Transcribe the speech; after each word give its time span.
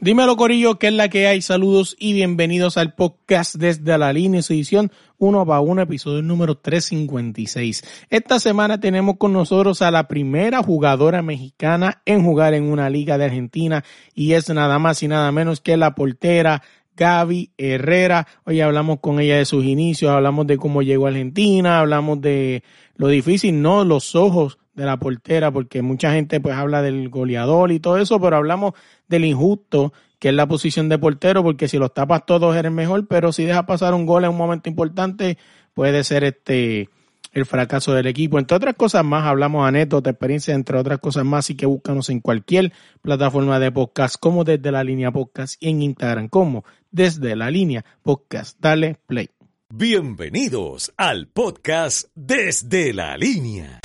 Dímelo 0.00 0.36
Corillo, 0.36 0.78
¿qué 0.78 0.86
es 0.86 0.92
la 0.92 1.08
que 1.08 1.26
hay? 1.26 1.42
Saludos 1.42 1.96
y 1.98 2.12
bienvenidos 2.12 2.76
al 2.76 2.94
podcast 2.94 3.56
desde 3.56 3.98
la 3.98 4.12
línea, 4.12 4.42
su 4.42 4.52
edición 4.52 4.92
1 5.18 5.44
para 5.44 5.58
1, 5.58 5.82
episodio 5.82 6.22
número 6.22 6.56
356. 6.56 8.06
Esta 8.08 8.38
semana 8.38 8.78
tenemos 8.78 9.16
con 9.18 9.32
nosotros 9.32 9.82
a 9.82 9.90
la 9.90 10.06
primera 10.06 10.62
jugadora 10.62 11.20
mexicana 11.20 12.00
en 12.04 12.22
jugar 12.22 12.54
en 12.54 12.70
una 12.70 12.88
liga 12.88 13.18
de 13.18 13.24
Argentina 13.24 13.82
y 14.14 14.34
es 14.34 14.48
nada 14.50 14.78
más 14.78 15.02
y 15.02 15.08
nada 15.08 15.32
menos 15.32 15.60
que 15.60 15.76
la 15.76 15.96
portera 15.96 16.62
Gaby 16.96 17.50
Herrera. 17.58 18.28
Hoy 18.44 18.60
hablamos 18.60 19.00
con 19.00 19.18
ella 19.18 19.38
de 19.38 19.46
sus 19.46 19.64
inicios, 19.64 20.12
hablamos 20.12 20.46
de 20.46 20.58
cómo 20.58 20.82
llegó 20.82 21.06
a 21.06 21.08
Argentina, 21.08 21.80
hablamos 21.80 22.20
de 22.20 22.62
lo 22.94 23.08
difícil, 23.08 23.60
no 23.60 23.82
los 23.82 24.14
ojos 24.14 24.58
de 24.78 24.86
la 24.86 24.96
portera, 24.96 25.50
porque 25.50 25.82
mucha 25.82 26.12
gente 26.12 26.40
pues 26.40 26.54
habla 26.54 26.82
del 26.82 27.08
goleador 27.08 27.72
y 27.72 27.80
todo 27.80 27.98
eso, 27.98 28.20
pero 28.20 28.36
hablamos 28.36 28.74
del 29.08 29.24
injusto 29.24 29.92
que 30.20 30.28
es 30.28 30.34
la 30.34 30.46
posición 30.46 30.88
de 30.88 30.98
portero, 30.98 31.42
porque 31.42 31.68
si 31.68 31.78
los 31.78 31.92
tapas 31.94 32.26
todos 32.26 32.56
eres 32.56 32.72
mejor, 32.72 33.06
pero 33.06 33.32
si 33.32 33.44
dejas 33.44 33.64
pasar 33.64 33.94
un 33.94 34.06
gol 34.06 34.24
en 34.24 34.30
un 34.30 34.36
momento 34.36 34.68
importante, 34.68 35.36
puede 35.74 36.02
ser 36.04 36.24
este 36.24 36.88
el 37.32 37.44
fracaso 37.44 37.92
del 37.92 38.06
equipo. 38.06 38.38
Entre 38.38 38.56
otras 38.56 38.74
cosas 38.74 39.04
más, 39.04 39.26
hablamos 39.26 39.66
anécdotas, 39.66 40.12
experiencia, 40.12 40.54
entre 40.54 40.78
otras 40.78 40.98
cosas 40.98 41.24
más, 41.24 41.40
así 41.40 41.56
que 41.56 41.66
búscanos 41.66 42.08
en 42.08 42.20
cualquier 42.20 42.72
plataforma 43.02 43.58
de 43.58 43.70
podcast, 43.70 44.16
como 44.18 44.44
desde 44.44 44.72
la 44.72 44.82
línea 44.82 45.12
podcast 45.12 45.60
y 45.60 45.68
en 45.70 45.82
Instagram, 45.82 46.28
como 46.28 46.64
desde 46.90 47.36
la 47.36 47.50
línea 47.50 47.84
podcast. 48.02 48.58
Dale 48.60 48.96
play. 49.06 49.28
Bienvenidos 49.70 50.92
al 50.96 51.28
podcast 51.28 52.08
desde 52.14 52.92
la 52.94 53.16
línea. 53.18 53.80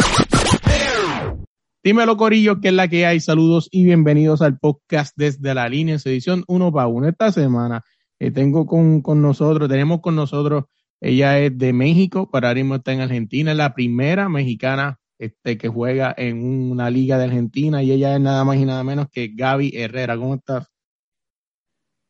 Dímelo, 1.83 2.15
Corillo, 2.15 2.61
que 2.61 2.69
es 2.69 2.73
la 2.73 2.87
que 2.87 3.05
hay. 3.05 3.19
Saludos 3.19 3.67
y 3.69 3.83
bienvenidos 3.83 4.41
al 4.41 4.57
podcast 4.57 5.13
desde 5.17 5.53
la 5.53 5.67
línea, 5.67 5.99
su 5.99 6.07
edición 6.07 6.45
1 6.47 6.71
para 6.71 6.87
1. 6.87 7.09
Esta 7.09 7.29
semana 7.33 7.83
eh, 8.19 8.31
tengo 8.31 8.65
con, 8.65 9.01
con, 9.01 9.21
nosotros, 9.21 9.67
tenemos 9.67 9.99
con 9.99 10.15
nosotros, 10.15 10.63
ella 11.01 11.37
es 11.39 11.57
de 11.57 11.73
México, 11.73 12.31
para 12.31 12.47
ahora 12.47 12.61
mismo 12.61 12.75
está 12.75 12.93
en 12.93 13.01
Argentina, 13.01 13.51
es 13.51 13.57
la 13.57 13.73
primera 13.73 14.29
mexicana 14.29 14.97
este, 15.19 15.57
que 15.57 15.67
juega 15.67 16.15
en 16.15 16.71
una 16.71 16.89
liga 16.89 17.17
de 17.17 17.25
Argentina 17.25 17.83
y 17.83 17.91
ella 17.91 18.15
es 18.15 18.21
nada 18.21 18.45
más 18.45 18.55
y 18.55 18.63
nada 18.63 18.81
menos 18.85 19.09
que 19.11 19.31
Gaby 19.35 19.73
Herrera. 19.75 20.15
¿Cómo 20.15 20.35
estás? 20.35 20.71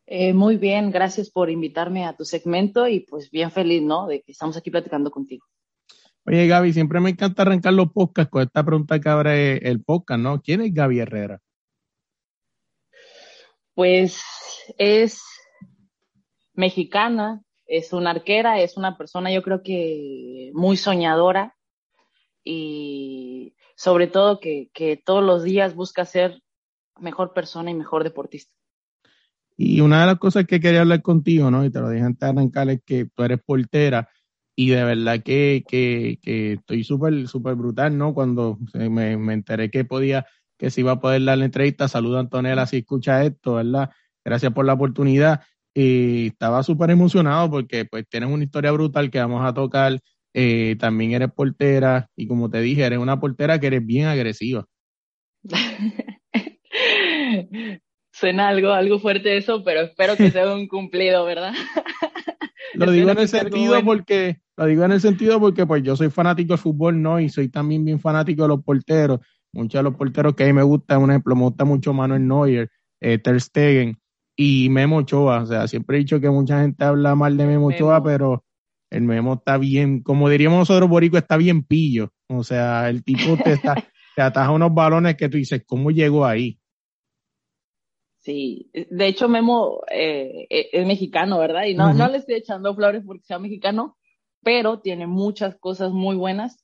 Eh, 0.06 0.34
muy 0.34 0.58
bien, 0.58 0.92
gracias 0.92 1.32
por 1.32 1.50
invitarme 1.50 2.06
a 2.06 2.16
tu 2.16 2.26
segmento 2.26 2.88
y 2.88 3.00
pues 3.00 3.32
bien 3.32 3.50
feliz, 3.50 3.82
¿no? 3.82 4.06
De 4.06 4.22
que 4.22 4.34
estamos 4.34 4.56
aquí 4.56 4.70
platicando 4.70 5.10
contigo. 5.10 5.48
Oye, 6.26 6.48
Gaby, 6.48 6.72
siempre 6.72 7.02
me 7.02 7.10
encanta 7.10 7.42
arrancar 7.42 7.74
los 7.74 7.92
podcasts 7.92 8.32
con 8.32 8.44
esta 8.44 8.64
pregunta 8.64 9.00
que 9.00 9.10
abre 9.10 9.58
el 9.58 9.84
podcast, 9.84 10.22
¿no? 10.22 10.42
¿Quién 10.42 10.62
es 10.62 10.74
Gaby 10.74 11.00
Herrera? 11.00 11.42
Pues 13.74 14.22
es 14.78 15.22
mexicana, 16.54 17.42
es 17.66 17.92
una 17.92 18.12
arquera, 18.12 18.62
es 18.62 18.78
una 18.78 18.98
persona 18.98 19.32
yo 19.32 19.42
creo 19.44 19.64
que 19.64 20.52
muy 20.54 20.78
soñadora 20.78 21.58
y 22.44 23.56
sobre 23.76 24.08
todo 24.08 24.40
que, 24.40 24.70
que 24.74 24.96
todos 24.96 25.24
los 25.24 25.44
días 25.44 25.76
busca 25.76 26.06
ser 26.06 26.42
mejor 27.00 27.34
persona 27.34 27.72
y 27.72 27.74
mejor 27.74 28.04
deportista. 28.04 28.54
Y 29.58 29.82
una 29.82 30.02
de 30.02 30.08
las 30.08 30.20
cosas 30.20 30.46
que 30.46 30.60
quería 30.60 30.82
hablar 30.82 31.02
contigo, 31.02 31.52
¿no? 31.52 31.66
Y 31.66 31.70
te 31.70 31.80
lo 31.80 31.90
dije 31.90 32.06
antes 32.06 32.22
de 32.22 32.28
arrancar, 32.28 32.70
es 32.70 32.82
que 32.86 33.06
tú 33.14 33.24
eres 33.24 33.42
portera 33.44 34.10
y 34.56 34.70
de 34.70 34.84
verdad 34.84 35.22
que, 35.24 35.64
que, 35.68 36.20
que 36.22 36.54
estoy 36.54 36.84
súper, 36.84 37.28
súper 37.28 37.56
brutal, 37.56 37.98
¿no? 37.98 38.14
Cuando 38.14 38.60
me, 38.74 39.18
me, 39.18 39.34
enteré 39.34 39.72
que 39.72 39.86
podía, 39.86 40.26
que 40.58 40.70
se 40.70 40.82
iba 40.82 40.94
a 40.94 41.00
poder 41.00 41.24
dar 41.24 41.38
la 41.38 41.46
entrevista, 41.46 41.88
saludo 41.88 42.18
a 42.18 42.22
Antonella 42.22 42.66
si 42.66 42.78
escucha 42.78 43.24
esto, 43.24 43.56
¿verdad? 43.56 43.90
Gracias 44.24 44.54
por 44.54 44.66
la 44.66 44.74
oportunidad. 44.74 45.42
Y 45.74 46.28
estaba 46.28 46.62
súper 46.62 46.92
emocionado 46.92 47.50
porque 47.50 47.86
pues 47.86 48.08
tienes 48.08 48.30
una 48.30 48.44
historia 48.44 48.72
brutal 48.72 49.10
que 49.10 49.20
vamos 49.20 49.44
a 49.44 49.54
tocar. 49.54 50.00
Eh, 50.36 50.76
también 50.80 51.12
eres 51.12 51.32
portera 51.32 52.10
y 52.16 52.28
como 52.28 52.50
te 52.50 52.60
dije, 52.62 52.84
eres 52.84 53.00
una 53.00 53.20
portera 53.20 53.60
que 53.60 53.68
eres 53.68 53.86
bien 53.86 54.08
agresiva. 54.08 54.66
Suena 58.12 58.48
algo, 58.48 58.72
algo 58.72 59.00
fuerte 59.00 59.38
eso, 59.38 59.64
pero 59.64 59.82
espero 59.82 60.16
que 60.16 60.30
sea 60.32 60.54
un 60.54 60.68
cumplido, 60.68 61.26
¿verdad? 61.26 61.54
Lo 62.76 62.92
digo 62.92 63.10
en 63.10 63.20
el 63.20 63.28
sentido 63.28 63.84
porque, 63.84 64.38
lo 64.58 64.66
digo 64.66 64.84
en 64.84 64.92
el 64.92 65.02
sentido 65.02 65.40
porque 65.40 65.66
pues 65.66 65.84
yo 65.84 65.96
soy 65.96 66.10
fanático 66.10 66.54
de 66.54 66.58
fútbol, 66.58 67.02
¿no? 67.02 67.20
Y 67.20 67.30
soy 67.30 67.50
también 67.50 67.84
bien 67.84 68.00
fanático 68.00 68.44
de 68.44 68.50
los 68.50 68.64
porteros. 68.64 69.20
Muchos 69.52 69.80
de 69.80 69.84
los 69.84 69.96
porteros 69.96 70.36
que 70.36 70.44
a 70.44 70.48
mí 70.48 70.54
me 70.54 70.64
gustan, 70.64 71.02
un 71.02 71.12
ejemplo, 71.12 71.36
me 71.36 71.44
gusta 71.44 71.66
mucho 71.66 71.94
Manuel 71.94 72.28
Neuer, 72.28 72.70
eh, 73.02 73.18
Ter 73.18 73.40
Stegen 73.40 73.98
y 74.36 74.70
Memo 74.70 74.98
Ochoa. 74.98 75.44
O 75.44 75.46
sea, 75.46 75.68
siempre 75.68 75.98
he 75.98 76.00
dicho 76.00 76.20
que 76.20 76.30
mucha 76.30 76.62
gente 76.62 76.84
habla 76.84 77.16
mal 77.16 77.38
de 77.38 77.46
Memo 77.46 77.68
Ochoa, 77.68 78.04
pero 78.04 78.44
el 78.92 79.02
Memo 79.02 79.34
está 79.36 79.58
bien, 79.58 80.02
como 80.02 80.30
diríamos 80.30 80.60
nosotros, 80.60 80.90
Borico, 80.90 81.18
está 81.18 81.38
bien 81.38 81.64
pillo. 81.64 82.12
O 82.28 82.44
sea, 82.44 82.90
el 82.90 83.04
tipo 83.04 83.38
te, 83.44 83.54
está, 83.54 83.76
te 84.16 84.22
ataja 84.22 84.52
unos 84.52 84.74
balones 84.74 85.16
que 85.16 85.30
tú 85.30 85.38
dices, 85.38 85.64
¿cómo 85.66 85.90
llegó 85.90 86.26
ahí? 86.26 86.60
Sí, 88.20 88.70
de 88.74 89.08
hecho 89.08 89.28
Memo 89.28 89.82
eh, 89.92 90.48
es 90.50 90.88
mexicano, 90.88 91.40
¿verdad? 91.40 91.66
Y 91.66 91.76
no, 91.76 91.88
uh 91.88 91.92
-huh. 91.92 91.98
no 91.98 92.08
le 92.08 92.20
estoy 92.20 92.36
echando 92.36 92.74
flores 92.74 93.04
porque 93.06 93.26
sea 93.26 93.38
mexicano, 93.38 93.98
pero 94.44 94.80
tiene 94.80 95.08
muchas 95.08 95.56
cosas 95.56 95.92
muy 95.92 96.16
buenas. 96.16 96.64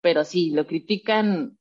Pero 0.00 0.24
sí, 0.24 0.50
lo 0.50 0.66
critican, 0.66 1.58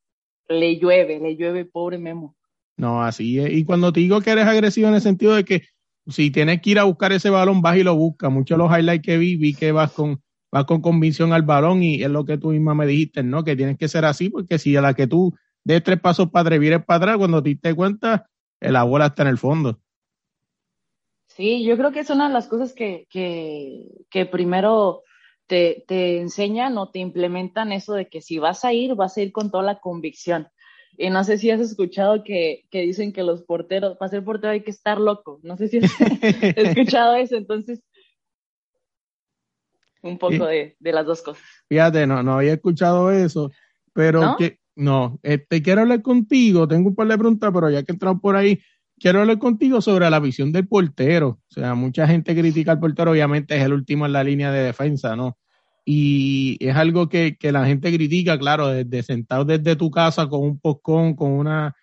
le 0.47 0.79
llueve, 0.79 1.19
le 1.19 1.35
llueve, 1.35 1.65
pobre 1.65 1.97
Memo. 1.97 2.35
No, 2.77 3.03
así 3.03 3.39
es. 3.39 3.51
Y 3.53 3.63
cuando 3.63 3.93
te 3.93 3.99
digo 3.99 4.21
que 4.21 4.31
eres 4.31 4.47
agresivo 4.47 4.87
en 4.87 4.95
el 4.95 5.01
sentido 5.01 5.35
de 5.35 5.45
que 5.45 5.63
si 6.07 6.31
tienes 6.31 6.61
que 6.61 6.71
ir 6.71 6.79
a 6.79 6.83
buscar 6.85 7.11
ese 7.11 7.29
balón, 7.29 7.61
vas 7.61 7.77
y 7.77 7.83
lo 7.83 7.95
buscas. 7.95 8.31
Muchos 8.31 8.57
de 8.57 8.63
los 8.63 8.75
highlights 8.75 9.05
que 9.05 9.17
vi, 9.17 9.35
vi 9.35 9.53
que 9.53 9.71
vas 9.71 9.91
con, 9.91 10.21
vas 10.51 10.65
con 10.65 10.81
convicción 10.81 11.33
al 11.33 11.43
balón 11.43 11.83
y 11.83 12.01
es 12.01 12.09
lo 12.09 12.25
que 12.25 12.37
tú 12.37 12.49
misma 12.49 12.73
me 12.73 12.87
dijiste, 12.87 13.21
¿no? 13.23 13.43
Que 13.43 13.55
tienes 13.55 13.77
que 13.77 13.87
ser 13.87 14.05
así 14.05 14.29
porque 14.29 14.57
si 14.57 14.75
a 14.75 14.81
la 14.81 14.93
que 14.93 15.07
tú 15.07 15.33
des 15.63 15.83
tres 15.83 15.99
pasos 15.99 16.31
para 16.31 16.41
atrás, 16.41 16.59
vienes 16.59 16.83
para 16.83 16.97
atrás, 16.97 17.17
cuando 17.17 17.43
te 17.43 17.49
diste 17.49 17.75
cuenta, 17.75 18.27
la 18.59 18.83
bola 18.83 19.07
está 19.07 19.21
en 19.23 19.29
el 19.29 19.37
fondo. 19.37 19.79
Sí, 21.27 21.63
yo 21.63 21.77
creo 21.77 21.91
que 21.91 22.01
es 22.01 22.09
una 22.09 22.27
de 22.27 22.33
las 22.33 22.47
cosas 22.47 22.73
que, 22.73 23.07
que, 23.09 23.85
que 24.09 24.25
primero 24.25 25.03
te, 25.47 25.83
te, 25.87 26.19
enseñan 26.19 26.77
o 26.77 26.89
te 26.89 26.99
implementan 26.99 27.71
eso 27.71 27.93
de 27.93 28.07
que 28.07 28.21
si 28.21 28.39
vas 28.39 28.63
a 28.65 28.73
ir, 28.73 28.95
vas 28.95 29.17
a 29.17 29.21
ir 29.21 29.31
con 29.31 29.51
toda 29.51 29.63
la 29.63 29.79
convicción. 29.79 30.47
Y 30.97 31.09
no 31.09 31.23
sé 31.23 31.37
si 31.37 31.49
has 31.51 31.61
escuchado 31.61 32.23
que, 32.23 32.65
que 32.69 32.81
dicen 32.81 33.13
que 33.13 33.23
los 33.23 33.43
porteros, 33.43 33.97
para 33.97 34.09
ser 34.09 34.23
portero 34.23 34.53
hay 34.53 34.63
que 34.63 34.71
estar 34.71 34.99
loco. 34.99 35.39
No 35.43 35.57
sé 35.57 35.67
si 35.67 35.79
has 35.79 35.83
escuchado 36.57 37.15
eso. 37.15 37.35
Entonces, 37.35 37.81
un 40.01 40.17
poco 40.17 40.45
de, 40.45 40.75
de, 40.79 40.91
las 40.91 41.05
dos 41.05 41.21
cosas. 41.21 41.43
Fíjate, 41.69 42.07
no, 42.07 42.23
no 42.23 42.35
había 42.35 42.53
escuchado 42.53 43.11
eso, 43.11 43.51
pero 43.93 44.21
¿No? 44.21 44.37
que 44.37 44.59
no, 44.75 45.19
este, 45.21 45.61
quiero 45.61 45.81
hablar 45.81 46.01
contigo, 46.01 46.67
tengo 46.67 46.89
un 46.89 46.95
par 46.95 47.07
de 47.07 47.17
preguntas, 47.17 47.51
pero 47.53 47.69
ya 47.69 47.83
que 47.83 47.91
entramos 47.91 48.21
por 48.21 48.35
ahí, 48.35 48.59
quiero 49.01 49.21
hablar 49.21 49.39
contigo 49.39 49.81
sobre 49.81 50.09
la 50.09 50.19
visión 50.19 50.51
del 50.51 50.67
portero. 50.67 51.39
O 51.49 51.53
sea, 51.53 51.73
mucha 51.73 52.07
gente 52.07 52.35
critica 52.35 52.73
al 52.73 52.79
portero, 52.79 53.11
obviamente 53.11 53.57
es 53.57 53.63
el 53.63 53.73
último 53.73 54.05
en 54.05 54.13
la 54.13 54.23
línea 54.23 54.51
de 54.51 54.63
defensa, 54.63 55.15
¿no? 55.15 55.37
Y 55.83 56.57
es 56.59 56.75
algo 56.75 57.09
que, 57.09 57.35
que 57.39 57.51
la 57.51 57.65
gente 57.65 57.91
critica, 57.91 58.37
claro, 58.37 58.67
desde 58.67 59.01
sentado 59.01 59.43
desde 59.43 59.75
tu 59.75 59.89
casa 59.89 60.27
con 60.27 60.43
un 60.43 60.59
poscón, 60.59 61.15
con 61.15 61.31
una, 61.31 61.75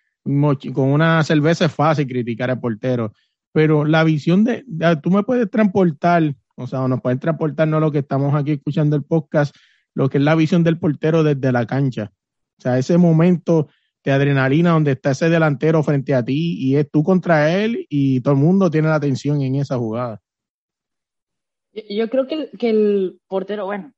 con 0.72 0.90
una 0.90 1.24
cerveza 1.24 1.64
es 1.64 1.72
fácil 1.72 2.06
criticar 2.06 2.50
al 2.50 2.60
portero. 2.60 3.12
Pero 3.52 3.84
la 3.84 4.04
visión 4.04 4.44
de, 4.44 4.62
de 4.68 4.96
tú 4.96 5.10
me 5.10 5.24
puedes 5.24 5.50
transportar, 5.50 6.36
o 6.54 6.68
sea, 6.68 6.86
nos 6.86 7.00
puedes 7.00 7.18
transportar, 7.18 7.66
no 7.66 7.80
lo 7.80 7.90
que 7.90 7.98
estamos 7.98 8.32
aquí 8.36 8.52
escuchando 8.52 8.94
el 8.94 9.02
podcast, 9.02 9.56
lo 9.94 10.08
que 10.08 10.18
es 10.18 10.24
la 10.24 10.36
visión 10.36 10.62
del 10.62 10.78
portero 10.78 11.24
desde 11.24 11.50
la 11.50 11.66
cancha. 11.66 12.12
O 12.58 12.62
sea, 12.62 12.78
ese 12.78 12.96
momento 12.96 13.68
de 14.04 14.12
adrenalina 14.12 14.70
donde 14.70 14.92
está 14.92 15.10
ese 15.10 15.28
delantero 15.28 15.82
frente 15.82 16.14
a 16.14 16.24
ti 16.24 16.56
y 16.58 16.76
es 16.76 16.90
tú 16.90 17.02
contra 17.02 17.54
él 17.54 17.86
y 17.88 18.20
todo 18.20 18.34
el 18.34 18.40
mundo 18.40 18.70
tiene 18.70 18.88
la 18.88 18.96
atención 18.96 19.42
en 19.42 19.56
esa 19.56 19.76
jugada. 19.76 20.20
Yo 21.88 22.08
creo 22.08 22.26
que 22.26 22.34
el, 22.34 22.50
que 22.58 22.70
el 22.70 23.20
portero, 23.28 23.66
bueno, 23.66 23.92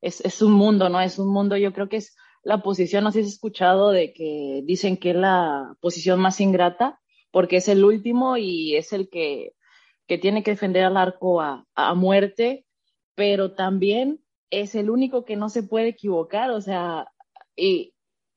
es, 0.00 0.20
es, 0.20 0.42
un 0.42 0.52
mundo, 0.52 0.88
¿no? 0.88 1.00
Es 1.00 1.18
un 1.18 1.28
mundo, 1.28 1.56
yo 1.56 1.72
creo 1.72 1.88
que 1.88 1.98
es 1.98 2.16
la 2.42 2.62
posición, 2.62 3.04
no 3.04 3.12
sé 3.12 3.20
si 3.20 3.28
has 3.28 3.34
escuchado 3.34 3.90
de 3.90 4.12
que 4.12 4.62
dicen 4.64 4.96
que 4.96 5.10
es 5.10 5.16
la 5.16 5.76
posición 5.80 6.18
más 6.18 6.40
ingrata 6.40 7.00
porque 7.30 7.56
es 7.56 7.68
el 7.68 7.84
último 7.84 8.36
y 8.36 8.76
es 8.76 8.92
el 8.92 9.08
que, 9.08 9.54
que 10.06 10.18
tiene 10.18 10.42
que 10.42 10.52
defender 10.52 10.84
al 10.84 10.96
arco 10.96 11.40
a, 11.40 11.66
a 11.74 11.94
muerte, 11.94 12.66
pero 13.14 13.54
también 13.54 14.20
es 14.50 14.74
el 14.74 14.90
único 14.90 15.24
que 15.24 15.36
no 15.36 15.48
se 15.48 15.62
puede 15.62 15.88
equivocar, 15.88 16.50
o 16.50 16.60
sea, 16.60 17.08
y 17.56 17.91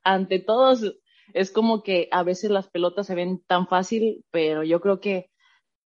ante 0.06 0.38
todos 0.38 0.94
es 1.34 1.50
como 1.50 1.82
que 1.82 2.08
a 2.12 2.22
veces 2.22 2.50
las 2.50 2.68
pelotas 2.68 3.06
se 3.08 3.14
ven 3.14 3.42
tan 3.46 3.66
fácil, 3.66 4.24
pero 4.30 4.62
yo 4.62 4.80
creo 4.80 5.00
que 5.00 5.30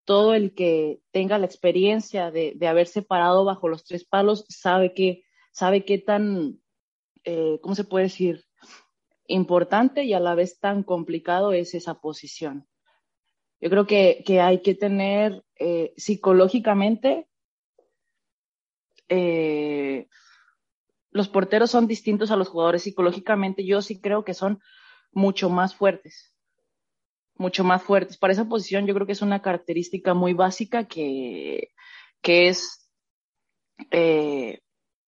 todo 0.04 0.34
el 0.34 0.54
que 0.54 1.00
tenga 1.10 1.38
la 1.38 1.46
experiencia 1.46 2.30
de, 2.30 2.52
de 2.56 2.68
haberse 2.68 3.02
parado 3.02 3.44
bajo 3.44 3.68
los 3.68 3.84
tres 3.84 4.04
palos 4.04 4.44
sabe 4.48 4.92
que 4.92 5.24
sabe 5.52 5.84
qué 5.84 5.98
tan, 5.98 6.60
eh, 7.24 7.58
¿cómo 7.62 7.74
se 7.74 7.84
puede 7.84 8.04
decir? 8.04 8.44
Importante 9.26 10.04
y 10.04 10.12
a 10.12 10.20
la 10.20 10.34
vez 10.34 10.58
tan 10.58 10.82
complicado 10.82 11.52
es 11.52 11.74
esa 11.74 11.94
posición. 11.94 12.66
Yo 13.60 13.70
creo 13.70 13.86
que, 13.86 14.22
que 14.26 14.40
hay 14.40 14.62
que 14.62 14.74
tener 14.74 15.44
eh, 15.58 15.92
psicológicamente, 15.96 17.28
eh, 19.08 20.08
los 21.10 21.28
porteros 21.28 21.70
son 21.70 21.86
distintos 21.86 22.30
a 22.30 22.36
los 22.36 22.48
jugadores 22.48 22.82
psicológicamente, 22.82 23.64
yo 23.64 23.82
sí 23.82 24.00
creo 24.00 24.24
que 24.24 24.34
son 24.34 24.60
mucho 25.12 25.50
más 25.50 25.74
fuertes, 25.74 26.34
mucho 27.34 27.64
más 27.64 27.82
fuertes. 27.82 28.16
Para 28.16 28.32
esa 28.32 28.48
posición 28.48 28.86
yo 28.86 28.94
creo 28.94 29.06
que 29.06 29.12
es 29.12 29.22
una 29.22 29.42
característica 29.42 30.14
muy 30.14 30.34
básica 30.34 30.84
que, 30.84 31.70
que 32.22 32.48
es 32.48 32.90
eh, 33.90 34.60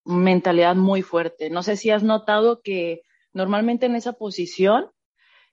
mentalidad 0.05 0.75
muy 0.75 1.03
fuerte. 1.03 1.51
No 1.51 1.63
sé 1.63 1.77
si 1.77 1.91
has 1.91 2.03
notado 2.03 2.63
que 2.63 3.03
normalmente 3.33 3.87
en 3.87 3.95
esa 3.95 4.15
posición 4.15 4.91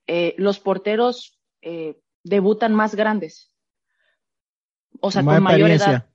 eh, 0.08 0.34
los 0.38 0.60
porteros 0.60 1.40
eh, 1.62 2.00
debutan 2.24 2.74
más 2.74 2.96
grandes. 2.96 3.54
O 5.02 5.12
sea, 5.12 5.24
con 5.24 5.44
mayor 5.44 5.70
edad. 5.70 6.10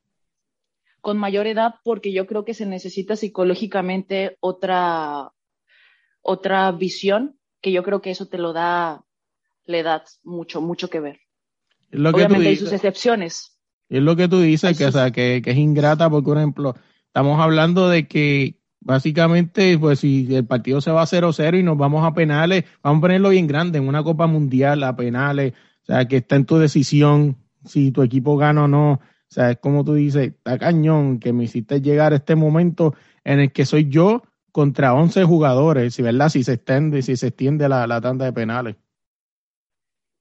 Con 1.05 1.19
mayor 1.19 1.47
edad, 1.47 1.75
porque 1.85 2.15
yo 2.15 2.27
creo 2.27 2.47
que 2.47 2.55
se 2.55 2.65
necesita 2.65 3.15
psicológicamente 3.15 4.39
otra, 4.41 5.33
otra 6.23 6.73
visión, 6.73 7.39
que 7.61 7.73
yo 7.73 7.83
creo 7.83 8.01
que 8.01 8.11
eso 8.11 8.27
te 8.27 8.39
lo 8.39 8.55
da 8.55 9.05
la 9.67 9.77
edad 9.77 10.03
mucho, 10.23 10.62
mucho 10.62 10.89
que 10.89 11.01
ver. 11.01 11.21
lo 11.91 12.09
Obviamente 12.09 12.49
hay 12.49 12.56
sus 12.56 12.73
excepciones. 12.73 13.59
Es 13.91 14.03
lo 14.03 14.17
que 14.17 14.29
tú 14.29 14.41
dices, 14.41 14.79
que, 14.79 14.87
o 14.87 14.93
sea, 14.93 15.11
que, 15.11 15.43
que 15.45 15.51
es 15.51 15.59
ingrata, 15.59 16.09
porque, 16.09 16.25
por 16.25 16.39
ejemplo, 16.39 16.75
estamos 17.09 17.39
hablando 17.39 17.91
de 17.91 18.09
que 18.09 18.62
básicamente, 18.81 19.77
pues 19.79 20.00
si 20.00 20.35
el 20.35 20.47
partido 20.47 20.81
se 20.81 20.91
va 20.91 21.03
a 21.03 21.07
0-0 21.07 21.61
y 21.61 21.62
nos 21.62 21.77
vamos 21.77 22.03
a 22.03 22.15
penales, 22.15 22.65
vamos 22.83 23.00
a 23.00 23.00
ponerlo 23.03 23.29
bien 23.29 23.47
grande, 23.47 23.77
en 23.77 23.89
una 23.89 24.03
Copa 24.03 24.27
Mundial 24.27 24.83
a 24.85 24.97
penales, 24.97 25.53
o 25.83 25.85
sea, 25.85 26.09
que 26.09 26.17
está 26.17 26.37
en 26.37 26.47
tu 26.47 26.57
decisión 26.57 27.37
si 27.62 27.91
tu 27.91 28.03
equipo 28.03 28.39
gana 28.39 28.65
o 28.65 28.69
no. 28.69 29.00
O 29.35 29.37
sea, 29.37 29.51
es 29.51 29.59
como 29.59 29.85
tú 29.85 29.95
dices, 29.95 30.29
está 30.29 30.57
cañón 30.61 31.19
que 31.19 31.33
me 31.33 31.43
hiciste 31.43 31.81
llegar 31.81 32.13
a 32.13 32.17
este 32.17 32.37
momento 32.37 32.95
en 33.25 33.41
el 33.41 33.51
que 33.51 33.67
soy 33.67 33.89
yo 33.89 34.23
contra 34.53 34.95
11 34.95 35.25
jugadores, 35.25 36.01
¿verdad? 36.01 36.29
Si 36.29 36.45
se 36.45 36.53
extiende, 36.53 37.03
si 37.03 37.17
se 37.17 37.27
extiende 37.27 37.69
la, 37.69 37.85
la 37.89 38.01
tanda 38.01 38.27
de 38.27 38.33
penales. 38.33 38.77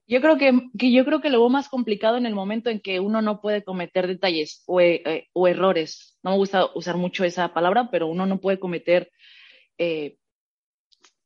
Yo 0.08 0.20
creo 0.20 0.36
que, 0.36 0.68
que, 0.76 0.90
yo 0.90 1.04
creo 1.04 1.20
que 1.20 1.30
lo 1.30 1.48
más 1.48 1.68
complicado 1.68 2.16
en 2.16 2.26
el 2.26 2.34
momento 2.34 2.70
en 2.70 2.80
que 2.80 2.98
uno 2.98 3.22
no 3.22 3.40
puede 3.40 3.62
cometer 3.62 4.08
detalles 4.08 4.64
o, 4.66 4.80
eh, 4.80 5.28
o 5.32 5.46
errores. 5.46 6.18
No 6.24 6.32
me 6.32 6.36
gusta 6.36 6.66
usar 6.74 6.96
mucho 6.96 7.22
esa 7.22 7.54
palabra, 7.54 7.90
pero 7.92 8.08
uno 8.08 8.26
no 8.26 8.40
puede 8.40 8.58
cometer 8.58 9.12
eh, 9.78 10.16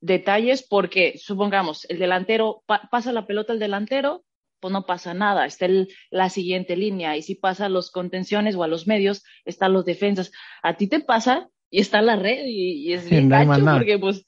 detalles 0.03 0.63
porque, 0.63 1.17
supongamos, 1.17 1.87
el 1.89 1.99
delantero 1.99 2.63
pa 2.67 2.87
pasa 2.91 3.13
la 3.13 3.27
pelota 3.27 3.55
al 3.55 3.59
delantero, 3.59 4.27
pues 4.61 4.73
no 4.73 4.87
pasa 4.87 5.15
nada, 5.15 5.47
está 5.47 5.67
el, 5.67 5.89
la 6.11 6.29
siguiente 6.29 6.77
línea. 6.77 7.17
Y 7.17 7.23
si 7.23 7.35
pasa 7.35 7.67
a 7.67 7.69
los 7.69 7.91
contenciones 7.91 8.55
o 8.57 8.63
a 8.63 8.69
los 8.69 8.87
medios, 8.87 9.25
están 9.45 9.73
los 9.73 9.85
defensas. 9.85 10.33
A 10.63 10.77
ti 10.77 10.87
te 10.87 11.01
pasa 11.01 11.49
y 11.71 11.81
está 11.81 12.03
la 12.03 12.17
red 12.17 12.45
y, 12.47 12.89
y 12.89 12.93
es 12.93 13.09
bien 13.09 13.29
gacho 13.29 13.65
porque, 13.65 13.99
pues, 13.99 14.27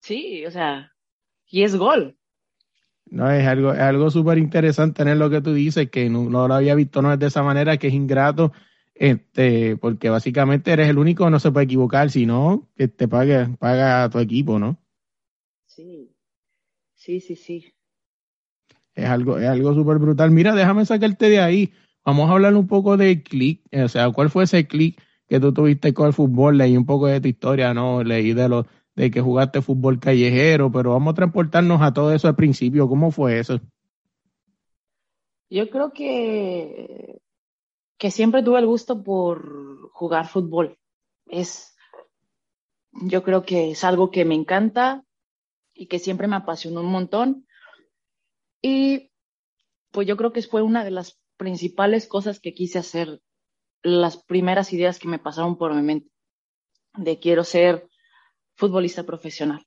sí, 0.00 0.44
o 0.46 0.50
sea, 0.50 0.92
y 1.46 1.62
es 1.62 1.76
gol. 1.76 2.16
No, 3.10 3.30
es 3.30 3.46
algo, 3.46 3.72
es 3.72 3.80
algo 3.80 4.10
súper 4.10 4.38
interesante 4.38 4.98
tener 4.98 5.16
lo 5.16 5.30
que 5.30 5.40
tú 5.40 5.54
dices, 5.54 5.90
que 5.90 6.10
no, 6.10 6.28
no, 6.28 6.46
lo 6.46 6.54
había 6.54 6.74
visto 6.74 7.00
no 7.00 7.12
es 7.12 7.18
de 7.18 7.26
esa 7.26 7.42
manera, 7.42 7.78
que 7.78 7.88
es 7.88 7.94
ingrato, 7.94 8.52
este, 8.94 9.76
porque 9.76 10.10
básicamente 10.10 10.72
eres 10.72 10.88
el 10.88 10.98
único 10.98 11.24
que 11.24 11.30
no 11.30 11.40
se 11.40 11.50
puede 11.50 11.64
equivocar, 11.64 12.10
sino 12.10 12.68
que 12.76 12.88
te 12.88 13.08
pague, 13.08 13.48
paga 13.58 14.04
a 14.04 14.10
tu 14.10 14.18
equipo, 14.18 14.58
¿no? 14.58 14.76
Sí, 15.66 16.14
sí, 16.94 17.20
sí, 17.20 17.36
sí. 17.36 17.72
Es 18.98 19.04
algo, 19.04 19.38
es 19.38 19.48
algo 19.48 19.74
súper 19.74 19.98
brutal. 19.98 20.32
Mira, 20.32 20.56
déjame 20.56 20.84
sacarte 20.84 21.30
de 21.30 21.38
ahí. 21.38 21.72
Vamos 22.04 22.28
a 22.28 22.32
hablar 22.32 22.56
un 22.56 22.66
poco 22.66 22.96
de 22.96 23.22
click, 23.22 23.62
o 23.72 23.86
sea, 23.86 24.10
¿cuál 24.10 24.28
fue 24.28 24.42
ese 24.44 24.66
click 24.66 25.00
que 25.28 25.38
tú 25.38 25.52
tuviste 25.52 25.94
con 25.94 26.08
el 26.08 26.12
fútbol? 26.12 26.58
Leí 26.58 26.76
un 26.76 26.84
poco 26.84 27.06
de 27.06 27.20
tu 27.20 27.28
historia, 27.28 27.72
¿no? 27.72 28.02
Leí 28.02 28.32
de 28.32 28.48
los 28.48 28.66
de 28.96 29.12
que 29.12 29.20
jugaste 29.20 29.62
fútbol 29.62 30.00
callejero, 30.00 30.72
pero 30.72 30.90
vamos 30.90 31.12
a 31.12 31.14
transportarnos 31.14 31.80
a 31.80 31.92
todo 31.92 32.12
eso 32.12 32.26
al 32.26 32.34
principio. 32.34 32.88
¿Cómo 32.88 33.12
fue 33.12 33.38
eso? 33.38 33.60
Yo 35.48 35.70
creo 35.70 35.92
que, 35.92 37.20
que 37.98 38.10
siempre 38.10 38.42
tuve 38.42 38.58
el 38.58 38.66
gusto 38.66 39.04
por 39.04 39.92
jugar 39.92 40.26
fútbol. 40.26 40.76
Es, 41.26 41.76
yo 42.90 43.22
creo 43.22 43.44
que 43.44 43.70
es 43.70 43.84
algo 43.84 44.10
que 44.10 44.24
me 44.24 44.34
encanta 44.34 45.04
y 45.72 45.86
que 45.86 46.00
siempre 46.00 46.26
me 46.26 46.34
apasionó 46.34 46.80
un 46.80 46.90
montón. 46.90 47.46
Y 48.62 49.10
pues 49.92 50.06
yo 50.06 50.16
creo 50.16 50.32
que 50.32 50.42
fue 50.42 50.62
una 50.62 50.84
de 50.84 50.90
las 50.90 51.18
principales 51.36 52.06
cosas 52.06 52.40
que 52.40 52.54
quise 52.54 52.78
hacer, 52.78 53.20
las 53.82 54.16
primeras 54.16 54.72
ideas 54.72 54.98
que 54.98 55.08
me 55.08 55.18
pasaron 55.18 55.56
por 55.56 55.74
mi 55.74 55.82
mente, 55.82 56.10
de 56.96 57.18
quiero 57.18 57.44
ser 57.44 57.88
futbolista 58.54 59.04
profesional. 59.04 59.64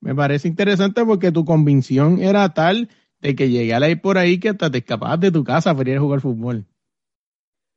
Me 0.00 0.14
parece 0.14 0.48
interesante 0.48 1.04
porque 1.04 1.32
tu 1.32 1.44
convicción 1.44 2.22
era 2.22 2.54
tal 2.54 2.88
de 3.20 3.34
que 3.34 3.50
llegué 3.50 3.74
a 3.74 3.90
ir 3.90 4.00
por 4.00 4.16
ahí 4.16 4.38
que 4.38 4.50
hasta 4.50 4.70
te 4.70 4.78
escapabas 4.78 5.20
de 5.20 5.32
tu 5.32 5.44
casa 5.44 5.74
para 5.74 5.90
ir 5.90 5.96
a 5.96 6.00
jugar 6.00 6.20
fútbol. 6.20 6.66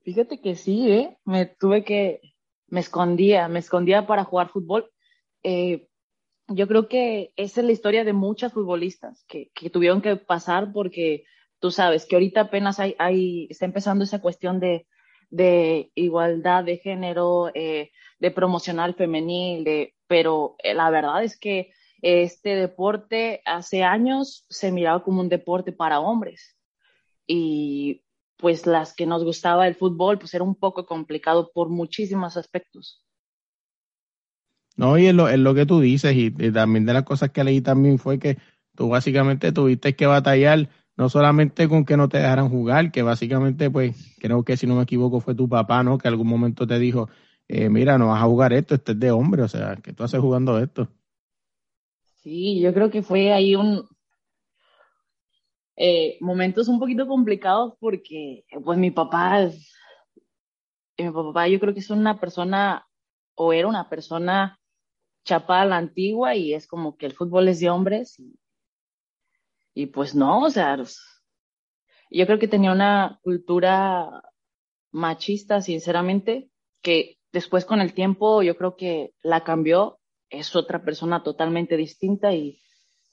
Fíjate 0.03 0.39
que 0.39 0.55
sí, 0.55 0.89
¿eh? 0.89 1.17
Me 1.25 1.45
tuve 1.45 1.83
que, 1.83 2.21
me 2.67 2.79
escondía, 2.79 3.47
me 3.47 3.59
escondía 3.59 4.07
para 4.07 4.23
jugar 4.23 4.49
fútbol. 4.49 4.91
Eh, 5.44 5.87
yo 6.56 6.68
creo 6.68 6.88
que 6.88 7.33
esa 7.36 7.62
es 7.62 7.65
la 7.65 7.71
historia 7.71 8.03
de 8.03 8.13
muchas 8.13 8.53
futbolistas 8.53 9.24
que, 9.27 9.51
tuvieron 9.71 10.01
que 10.01 10.15
pasar 10.15 10.71
porque 10.74 11.24
tú 11.59 11.71
sabes 11.71 12.06
que 12.06 12.15
ahorita 12.15 12.42
apenas 12.42 12.80
hay, 12.80 12.95
hay 13.00 13.48
está 13.50 13.65
empezando 13.65 14.03
esa 14.03 14.21
cuestión 14.21 14.59
de, 14.59 14.88
de 15.30 15.92
igualdad 15.95 16.63
de 16.63 16.77
género, 16.77 17.51
eh, 17.53 17.92
de 18.19 18.31
promocional 18.31 18.95
femenil, 18.95 19.63
de, 19.63 19.95
pero 20.07 20.56
eh, 20.59 20.74
la 20.74 20.89
verdad 20.89 21.24
es 21.24 21.39
que 21.39 21.71
este 22.01 22.56
deporte 22.56 23.42
hace 23.45 23.83
años 23.83 24.45
se 24.50 24.71
miraba 24.71 25.04
como 25.04 25.21
un 25.21 25.30
deporte 25.30 25.71
para 25.71 26.00
hombres 26.00 26.57
y 27.27 28.04
pues 28.38 28.65
las 28.65 28.95
que 28.95 29.06
nos 29.06 29.24
gustaba 29.24 29.68
el 29.68 29.75
fútbol 29.75 30.18
pues 30.18 30.33
era 30.33 30.44
un 30.44 30.56
poco 30.56 30.86
complicado 30.86 31.51
por 31.54 31.69
muchísimos 31.69 32.38
aspectos. 32.38 33.06
No, 34.81 34.98
y 34.98 35.06
es 35.06 35.13
lo, 35.13 35.30
es 35.30 35.38
lo 35.38 35.54
que 35.54 35.68
tú 35.68 35.80
dices 35.80 36.16
y, 36.16 36.31
también 36.31 36.88
de 36.88 36.94
las 36.94 37.04
cosas 37.04 37.30
que 37.30 37.44
leí 37.44 37.62
también 37.62 38.00
fue 38.00 38.18
que 38.18 38.39
tú 38.75 38.89
básicamente 38.89 39.51
tuviste 39.51 39.95
que 39.95 40.07
batallar 40.07 40.69
no 40.98 41.07
solamente 41.07 41.69
con 41.69 41.86
que 41.86 41.98
no 41.98 42.10
te 42.10 42.18
dejaran 42.18 42.50
jugar, 42.50 42.92
que 42.92 43.04
básicamente, 43.04 43.69
pues, 43.69 44.16
creo 44.18 44.44
que 44.44 44.57
si 44.57 44.66
no 44.66 44.76
me 44.76 44.81
equivoco 44.81 45.19
fue 45.19 45.35
tu 45.35 45.47
papá, 45.47 45.83
¿no? 45.83 46.00
Que 46.00 46.07
algún 46.07 46.26
momento 46.26 46.66
te 46.66 46.80
dijo, 46.80 47.09
eh, 47.47 47.69
mira, 47.69 48.00
no 48.00 48.07
vas 48.07 48.23
a 48.23 48.26
jugar 48.26 48.54
esto, 48.54 48.73
este 48.73 48.94
es 48.94 49.00
de 49.00 49.11
hombre, 49.11 49.44
o 49.44 49.47
sea, 49.47 49.76
que 49.76 49.94
tú 49.94 50.04
haces 50.04 50.19
jugando 50.19 50.57
esto. 50.57 50.88
Sí, 52.23 52.59
yo 52.59 52.73
creo 52.73 52.90
que 52.90 53.04
fue 53.04 53.31
ahí 53.31 53.54
un 53.54 53.88
eh, 55.76 56.18
momentos 56.21 56.68
un 56.68 56.80
poquito 56.80 57.06
complicados 57.06 57.76
porque, 57.80 58.45
pues, 58.66 58.80
mi 58.80 58.90
papá, 58.90 59.44
es, 59.44 59.76
mi 60.97 61.11
papá, 61.11 61.47
yo 61.47 61.59
creo 61.59 61.71
que 61.71 61.81
es 61.81 61.90
una 61.92 62.19
persona 62.19 62.88
o 63.35 63.54
era 63.54 63.68
una 63.68 63.88
persona 63.88 64.57
chapada 65.23 65.61
a 65.61 65.66
la 65.66 65.78
antigua 65.78 66.35
y 66.35 66.54
es 66.54 66.68
como 66.68 66.97
que 66.97 67.06
el 67.06 67.13
fútbol 67.13 67.47
es 67.47 67.59
de 67.59 67.69
hombres 67.69 68.21
y 69.73 69.87
pues 69.87 70.16
no, 70.16 70.44
o 70.44 70.49
sea, 70.49 70.78
yo 72.09 72.25
creo 72.25 72.40
que 72.40 72.47
tenía 72.47 72.71
una 72.71 73.19
cultura 73.23 74.21
machista, 74.92 75.61
sinceramente, 75.61 76.49
que 76.81 77.18
después 77.31 77.66
con 77.66 77.80
el 77.80 77.94
tiempo 77.94 78.44
yo 78.44 78.57
creo 78.57 78.75
que 78.75 79.13
la 79.23 79.44
cambió, 79.44 79.99
es 80.30 80.56
otra 80.56 80.83
persona 80.83 81.23
totalmente 81.23 81.78
distinta 81.78 82.33
y, 82.33 82.59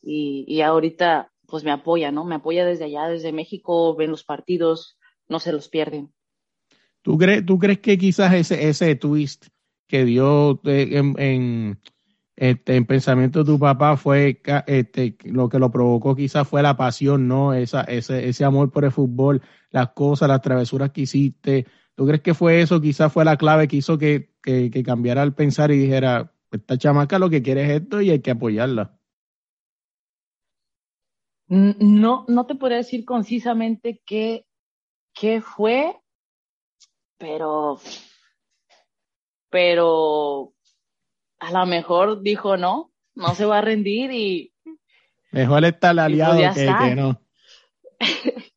y, 0.03 0.61
ahorita 0.61 1.33
pues 1.47 1.65
me 1.65 1.71
apoya, 1.71 2.13
¿no? 2.13 2.25
Me 2.25 2.37
apoya 2.37 2.65
desde 2.65 2.85
allá, 2.85 3.09
desde 3.09 3.33
México, 3.33 3.97
ven 3.97 4.11
los 4.11 4.23
partidos, 4.23 4.99
no 5.29 5.41
se 5.41 5.53
los 5.53 5.69
pierden. 5.69 6.13
¿Tú 7.03 7.17
crees, 7.17 7.45
tú 7.47 7.59
crees 7.59 7.79
que 7.79 7.97
quizás 7.97 8.35
ese, 8.35 8.69
ese 8.69 8.95
twist 8.97 9.47
que 9.87 10.05
dio 10.05 10.61
eh, 10.65 10.91
en 10.93 11.81
este, 12.41 12.77
en 12.77 12.87
pensamiento 12.87 13.41
de 13.41 13.47
tu 13.47 13.59
papá 13.59 13.97
fue 13.97 14.41
este, 14.69 15.17
lo 15.25 15.49
que 15.49 15.59
lo 15.59 15.73
provocó 15.73 16.15
quizás 16.15 16.47
fue 16.47 16.63
la 16.63 16.77
pasión, 16.77 17.27
¿no? 17.27 17.53
Ese, 17.53 17.83
ese 17.89 18.45
amor 18.45 18.71
por 18.71 18.85
el 18.85 18.93
fútbol, 18.93 19.43
las 19.71 19.89
cosas, 19.89 20.29
las 20.29 20.41
travesuras 20.41 20.93
que 20.93 21.01
hiciste. 21.01 21.67
¿Tú 21.97 22.07
crees 22.07 22.23
que 22.23 22.35
fue 22.35 22.61
eso? 22.61 22.81
Quizás 22.81 23.13
fue 23.13 23.25
la 23.25 23.37
clave 23.37 23.67
que 23.67 23.79
hizo 23.79 23.99
que, 23.99 24.31
que, 24.41 24.71
que 24.71 24.85
cambiara 24.85 25.25
el 25.25 25.35
pensar 25.35 25.73
y 25.73 25.79
dijera, 25.79 26.33
esta 26.53 26.79
chamaca 26.79 27.19
lo 27.19 27.29
que 27.29 27.43
quiere 27.43 27.65
es 27.65 27.83
esto 27.83 28.01
y 28.01 28.11
hay 28.11 28.21
que 28.21 28.31
apoyarla. 28.31 28.97
No, 31.49 32.25
no 32.29 32.47
te 32.47 32.55
podría 32.55 32.77
decir 32.79 33.05
concisamente 33.05 34.01
qué, 34.07 34.47
qué 35.13 35.41
fue, 35.41 35.97
pero, 37.19 37.81
pero 39.51 40.55
a 41.41 41.53
lo 41.53 41.67
mejor 41.67 42.23
dijo 42.23 42.57
no, 42.57 42.93
no 43.15 43.35
se 43.35 43.45
va 43.45 43.59
a 43.59 43.63
rendir 43.63 44.11
y... 44.13 44.53
Mejor 45.31 45.65
está 45.65 45.91
el 45.91 45.99
aliado 45.99 46.39
pues 46.39 46.55
que, 46.55 46.67
que, 46.67 46.95
no. 46.95 47.21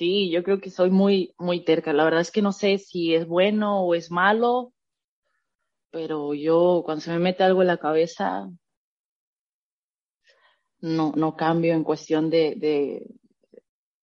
Sí, 0.00 0.30
yo 0.30 0.42
creo 0.42 0.62
que 0.62 0.70
soy 0.70 0.88
muy, 0.88 1.34
muy 1.38 1.62
terca. 1.62 1.92
La 1.92 2.04
verdad 2.04 2.22
es 2.22 2.30
que 2.30 2.40
no 2.40 2.52
sé 2.52 2.78
si 2.78 3.14
es 3.14 3.26
bueno 3.26 3.82
o 3.82 3.94
es 3.94 4.10
malo, 4.10 4.72
pero 5.90 6.32
yo 6.32 6.80
cuando 6.86 7.02
se 7.02 7.10
me 7.10 7.18
mete 7.18 7.42
algo 7.42 7.60
en 7.60 7.66
la 7.66 7.76
cabeza, 7.76 8.48
no, 10.80 11.12
no 11.14 11.36
cambio 11.36 11.74
en 11.74 11.84
cuestión 11.84 12.30
de, 12.30 12.54
de, 12.56 13.06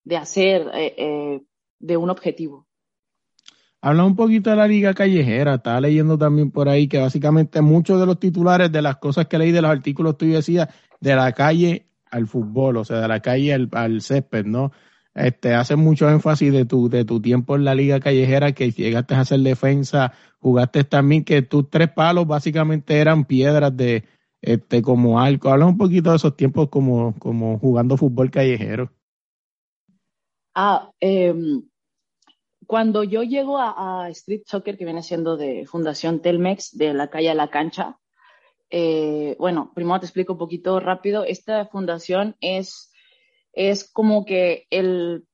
de 0.03 0.17
hacer 0.17 0.69
eh, 0.75 0.93
eh, 0.97 1.41
de 1.79 1.97
un 1.97 2.11
objetivo. 2.11 2.66
Habla 3.81 4.03
un 4.05 4.15
poquito 4.15 4.49
de 4.49 4.55
la 4.55 4.67
liga 4.67 4.93
callejera, 4.93 5.55
estaba 5.55 5.81
leyendo 5.81 6.17
también 6.17 6.51
por 6.51 6.67
ahí 6.67 6.87
que 6.87 6.99
básicamente 6.99 7.61
muchos 7.61 7.99
de 7.99 8.05
los 8.05 8.19
titulares 8.19 8.71
de 8.71 8.81
las 8.81 8.97
cosas 8.97 9.27
que 9.27 9.37
leí 9.37 9.51
de 9.51 9.61
los 9.61 9.69
artículos 9.69 10.17
tú 10.17 10.25
decías 10.25 10.67
de 10.99 11.15
la 11.15 11.31
calle 11.33 11.87
al 12.09 12.27
fútbol, 12.27 12.77
o 12.77 12.85
sea, 12.85 13.01
de 13.01 13.07
la 13.07 13.19
calle 13.21 13.53
al, 13.53 14.01
césped, 14.01 14.45
¿no? 14.45 14.71
Este, 15.13 15.53
hace 15.53 15.75
mucho 15.75 16.09
énfasis 16.09 16.51
de 16.51 16.65
tu, 16.65 16.89
de 16.89 17.05
tu 17.05 17.21
tiempo 17.21 17.55
en 17.55 17.65
la 17.65 17.75
liga 17.75 17.99
callejera, 17.99 18.51
que 18.51 18.71
llegaste 18.71 19.15
a 19.15 19.21
hacer 19.21 19.39
defensa, 19.39 20.13
jugaste 20.39 20.83
también, 20.83 21.23
que 21.23 21.41
tus 21.41 21.69
tres 21.69 21.89
palos 21.89 22.27
básicamente 22.27 22.97
eran 22.97 23.25
piedras 23.25 23.75
de, 23.75 24.05
este, 24.41 24.81
como 24.81 25.19
algo. 25.19 25.49
Habla 25.49 25.65
un 25.65 25.77
poquito 25.77 26.11
de 26.11 26.17
esos 26.17 26.35
tiempos 26.35 26.69
como, 26.69 27.15
como 27.19 27.57
jugando 27.59 27.97
fútbol 27.97 28.29
callejero. 28.31 28.91
Ah, 30.55 30.91
eh, 30.99 31.33
cuando 32.67 33.03
yo 33.03 33.23
llego 33.23 33.57
a, 33.59 34.09
Street 34.09 34.43
Soccer, 34.45 34.77
que 34.77 34.85
viene 34.85 35.01
siendo 35.01 35.37
de 35.37 35.65
Fundación 35.65 36.21
Telmex, 36.21 36.77
de 36.77 36.93
la 36.93 37.09
calle 37.09 37.29
a 37.29 37.35
la 37.35 37.49
cancha, 37.49 37.97
eh, 38.69 39.35
bueno, 39.39 39.71
primero 39.73 39.99
te 40.01 40.05
explico 40.05 40.33
un 40.33 40.39
poquito 40.39 40.79
rápido. 40.79 41.23
Esta 41.23 41.65
fundación 41.67 42.35
es 42.41 42.91
es 43.57 43.91
como 43.91 44.23
que 44.23 44.67
el, 44.69 45.25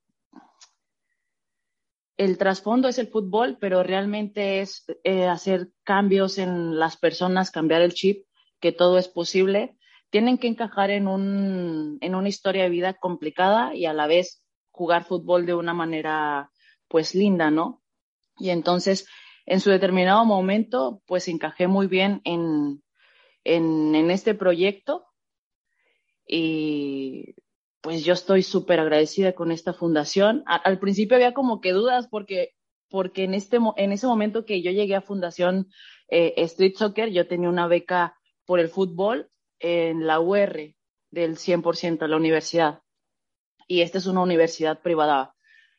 el 2.16 2.38
trasfondo 2.38 2.88
es 2.88 2.98
el 2.98 3.10
fútbol, 3.10 3.58
pero 3.60 3.84
realmente 3.84 4.62
es 4.62 4.86
eh, 5.04 5.26
hacer 5.26 5.72
cambios 5.84 6.38
en 6.38 6.80
las 6.80 6.96
personas, 6.96 7.52
cambiar 7.52 7.82
el 7.82 7.94
chip, 7.94 8.26
que 8.62 8.72
todo 8.72 8.98
es 8.98 9.10
posible. 9.10 9.76
Tienen 10.10 10.38
que 10.38 10.48
encajar 10.48 10.90
en, 10.90 11.10
un, 11.10 11.98
en 12.00 12.16
una 12.16 12.30
historia 12.30 12.64
de 12.64 12.70
vida 12.70 12.94
complicada 12.94 13.76
y 13.76 13.88
a 13.88 13.94
la 13.94 14.08
vez 14.08 14.42
jugar 14.72 15.04
fútbol 15.04 15.46
de 15.46 15.56
una 15.56 15.74
manera 15.74 16.50
pues 16.94 17.16
linda, 17.16 17.50
¿no? 17.50 17.82
Y 18.38 18.52
entonces, 18.52 19.08
en 19.48 19.62
su 19.62 19.72
determinado 19.72 20.26
momento, 20.26 21.02
pues 21.08 21.28
encajé 21.28 21.66
muy 21.66 21.88
bien 21.88 22.22
en, 22.24 22.84
en, 23.44 24.12
este 24.12 24.36
proyecto 24.36 25.04
y 26.28 27.34
pues 27.82 28.06
yo 28.06 28.14
estoy 28.14 28.44
súper 28.44 28.80
agradecida 28.80 29.34
con 29.34 29.52
esta 29.52 29.74
fundación. 29.74 30.44
Al 30.46 30.78
principio 30.78 31.16
había 31.16 31.34
como 31.34 31.62
que 31.62 31.72
dudas 31.72 32.08
porque, 32.08 32.52
porque 32.90 33.24
en, 33.24 33.34
este, 33.34 33.58
en 33.78 33.92
ese 33.92 34.06
momento 34.06 34.46
que 34.46 34.62
yo 34.62 34.70
llegué 34.70 34.94
a 34.94 35.02
Fundación 35.02 35.70
eh, 36.10 36.36
Street 36.38 36.76
Soccer, 36.76 37.10
yo 37.10 37.28
tenía 37.28 37.50
una 37.50 37.66
beca 37.66 38.16
por 38.46 38.60
el 38.60 38.70
fútbol 38.70 39.32
en 39.58 40.06
la 40.06 40.20
UR 40.20 40.76
del 41.10 41.38
100% 41.38 41.98
de 41.98 42.08
la 42.08 42.18
universidad. 42.18 42.84
Y 43.68 43.82
esta 43.82 43.98
es 43.98 44.06
una 44.06 44.22
universidad 44.22 44.80
privada, 44.84 45.34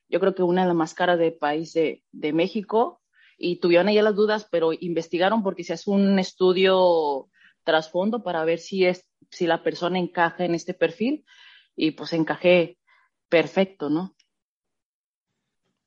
yo 0.09 0.21
creo 0.21 0.35
que 0.35 0.43
una 0.43 0.63
de 0.63 0.69
las 0.69 0.77
más 0.77 0.95
caras 0.95 1.19
del 1.19 1.35
país 1.35 1.73
de, 1.73 2.03
de 2.13 2.33
México. 2.33 3.01
Y 3.37 3.57
tuvieron 3.57 3.89
ahí 3.89 4.01
las 4.01 4.15
dudas, 4.15 4.47
pero 4.51 4.73
investigaron 4.73 5.43
porque 5.43 5.65
se 5.65 5.73
hace 5.73 5.91
un 5.91 6.19
estudio 6.19 7.29
trasfondo 7.65 8.23
para 8.23 8.45
ver 8.45 8.59
si, 8.59 8.85
es, 8.85 9.09
si 9.31 9.47
la 9.47 9.63
persona 9.63 9.99
encaja 9.99 10.45
en 10.45 10.55
este 10.55 10.73
perfil 10.73 11.25
y 11.75 11.93
pues 11.93 12.13
encajé 12.13 12.79
perfecto, 13.29 13.91
¿no? 13.91 14.15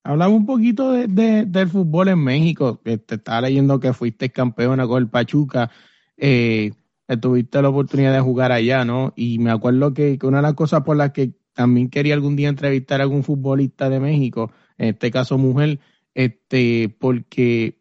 Hablaba 0.03 0.33
un 0.33 0.45
poquito 0.45 0.91
de, 0.91 1.07
de, 1.07 1.45
del 1.45 1.69
fútbol 1.69 2.09
en 2.09 2.19
México. 2.19 2.79
Te 2.83 3.15
estaba 3.15 3.41
leyendo 3.41 3.79
que 3.79 3.93
fuiste 3.93 4.31
campeona 4.31 4.87
con 4.87 5.03
el 5.03 5.09
Pachuca. 5.09 5.69
Eh, 6.15 6.71
tuviste 7.15 7.61
la 7.61 7.69
oportunidad 7.69 8.13
de 8.13 8.19
jugar 8.19 8.51
allá, 8.51 8.83
¿no? 8.83 9.13
Y 9.15 9.39
me 9.39 9.51
acuerdo 9.51 9.93
que, 9.93 10.17
una 10.23 10.37
de 10.37 10.43
las 10.43 10.53
cosas 10.55 10.83
por 10.83 10.97
las 10.97 11.11
que 11.11 11.31
también 11.57 11.89
quería 11.89 12.13
algún 12.13 12.37
día 12.37 12.47
entrevistar 12.47 13.01
a 13.01 13.03
algún 13.03 13.23
futbolista 13.23 13.89
de 13.89 13.99
México, 13.99 14.51
en 14.77 14.89
este 14.89 15.11
caso 15.11 15.37
mujer, 15.37 15.79
este, 16.13 16.95
porque 16.99 17.79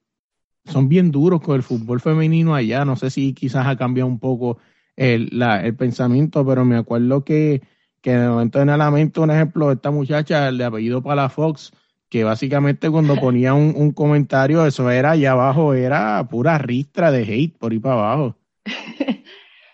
son 0.64 0.88
bien 0.88 1.12
duros 1.12 1.40
con 1.40 1.54
el 1.54 1.62
fútbol 1.62 2.00
femenino 2.00 2.54
allá. 2.54 2.84
No 2.84 2.96
sé 2.96 3.10
si 3.10 3.34
quizás 3.34 3.66
ha 3.66 3.76
cambiado 3.76 4.08
un 4.08 4.18
poco 4.18 4.58
el, 4.96 5.28
la, 5.30 5.64
el 5.64 5.76
pensamiento, 5.76 6.44
pero 6.44 6.64
me 6.64 6.76
acuerdo 6.76 7.22
que 7.22 7.62
que 8.06 8.12
de 8.12 8.28
momento 8.28 8.62
en 8.62 8.68
la 8.68 8.90
mente 8.92 9.18
un 9.18 9.32
ejemplo, 9.32 9.72
esta 9.72 9.90
muchacha 9.90 10.52
de 10.52 10.64
apellido 10.64 11.02
Palafox, 11.02 11.72
que 12.08 12.22
básicamente 12.22 12.88
cuando 12.88 13.16
ponía 13.20 13.52
un, 13.52 13.74
un, 13.76 13.90
comentario, 13.90 14.64
eso 14.64 14.88
era 14.92 15.10
allá 15.10 15.32
abajo, 15.32 15.74
era 15.74 16.24
pura 16.30 16.56
ristra 16.56 17.10
de 17.10 17.22
hate 17.22 17.58
por 17.58 17.72
ahí 17.72 17.80
para 17.80 17.94
abajo. 17.94 18.36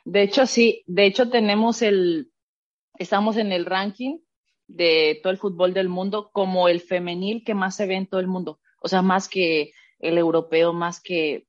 De 0.07 0.23
hecho, 0.23 0.47
sí, 0.47 0.83
de 0.87 1.07
hecho 1.07 1.29
tenemos 1.29 1.81
el, 1.83 2.32
estamos 3.03 3.37
en 3.37 3.53
el 3.53 3.67
ranking 3.67 4.19
de 4.67 5.21
todo 5.23 5.33
el 5.33 5.39
fútbol 5.39 5.75
del 5.75 5.89
mundo 5.89 6.31
como 6.33 6.69
el 6.69 6.81
femenil 6.81 7.45
que 7.45 7.55
más 7.55 7.77
se 7.77 7.87
ve 7.87 7.97
en 7.97 8.07
todo 8.07 8.21
el 8.21 8.27
mundo, 8.27 8.61
o 8.81 8.89
sea, 8.89 9.03
más 9.03 9.29
que 9.29 9.73
el 9.99 10.19
europeo, 10.19 10.73
más 10.73 11.01
que 11.01 11.47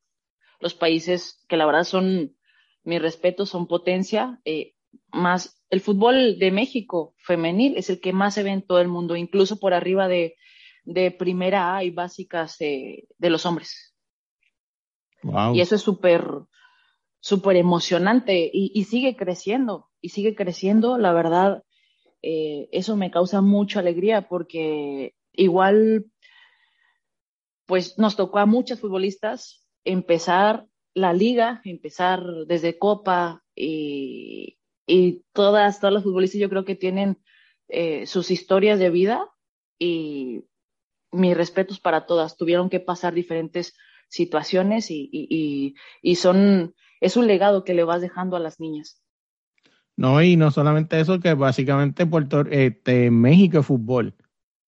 los 0.60 0.74
países 0.74 1.44
que 1.48 1.58
la 1.58 1.66
verdad 1.66 1.84
son, 1.84 2.36
mi 2.84 3.00
respeto, 3.00 3.46
son 3.46 3.68
potencia, 3.68 4.40
eh, 4.46 4.74
más 5.12 5.64
el 5.70 5.82
fútbol 5.82 6.38
de 6.38 6.52
México 6.52 7.16
femenil 7.18 7.78
es 7.78 7.90
el 7.90 8.00
que 8.00 8.14
más 8.14 8.36
se 8.36 8.44
ve 8.44 8.52
en 8.52 8.62
todo 8.62 8.80
el 8.80 8.88
mundo, 8.88 9.16
incluso 9.16 9.60
por 9.60 9.74
arriba 9.74 10.08
de, 10.08 10.36
de 10.84 11.10
primera 11.12 11.76
A 11.76 11.84
y 11.84 11.90
básicas 11.90 12.58
de, 12.60 13.08
de 13.18 13.30
los 13.30 13.46
hombres. 13.46 13.96
Wow. 15.24 15.56
Y 15.56 15.62
eso 15.62 15.76
es 15.76 15.82
súper, 15.82 16.24
súper 17.24 17.56
emocionante 17.56 18.52
y, 18.52 18.84
sigue 18.84 19.16
creciendo, 19.16 19.90
y 20.02 20.10
sigue 20.10 20.36
creciendo, 20.36 20.98
la 20.98 21.14
verdad, 21.14 21.64
eh, 22.22 22.68
eso 22.74 22.98
me 22.98 23.12
causa 23.12 23.40
mucha 23.40 23.80
alegría 23.80 24.28
porque 24.28 25.16
igual, 25.32 26.08
pues 27.66 27.98
nos 27.98 28.18
tocó 28.18 28.40
a 28.40 28.46
muchas 28.46 28.82
futbolistas 28.82 29.66
empezar 29.86 30.68
la 30.94 31.14
liga, 31.14 31.62
empezar 31.64 32.22
desde 32.46 32.78
Copa 32.78 33.42
y, 33.56 34.58
y 34.86 35.24
todas, 35.32 35.80
todas 35.80 35.94
las 35.94 36.04
futbolistas 36.04 36.42
yo 36.42 36.50
creo 36.50 36.66
que 36.66 36.76
tienen 36.76 37.20
eh, 37.70 38.06
sus 38.06 38.32
historias 38.32 38.80
de 38.80 38.90
vida 38.90 39.30
y 39.80 40.44
mis 41.14 41.38
respetos 41.38 41.80
para 41.80 42.06
todas. 42.06 42.36
Tuvieron 42.36 42.70
que 42.70 42.82
pasar 42.82 43.14
diferentes 43.14 43.78
situaciones 44.10 44.92
y, 44.92 45.10
y, 45.10 45.76
y, 46.02 46.16
son, 46.16 46.76
es 47.04 47.18
un 47.18 47.28
legado 47.28 47.66
que 47.66 47.74
le 47.74 47.84
vas 47.84 48.02
dejando 48.02 48.38
a 48.38 48.40
las 48.40 48.60
niñas. 48.60 49.02
No, 49.96 50.22
y 50.24 50.38
no 50.38 50.52
solamente 50.52 51.00
eso, 51.00 51.20
que 51.20 51.34
básicamente 51.34 52.06
Puerto 52.06 52.42
este, 52.50 53.12
México 53.12 53.60
es 53.60 53.66
fútbol. 53.66 54.16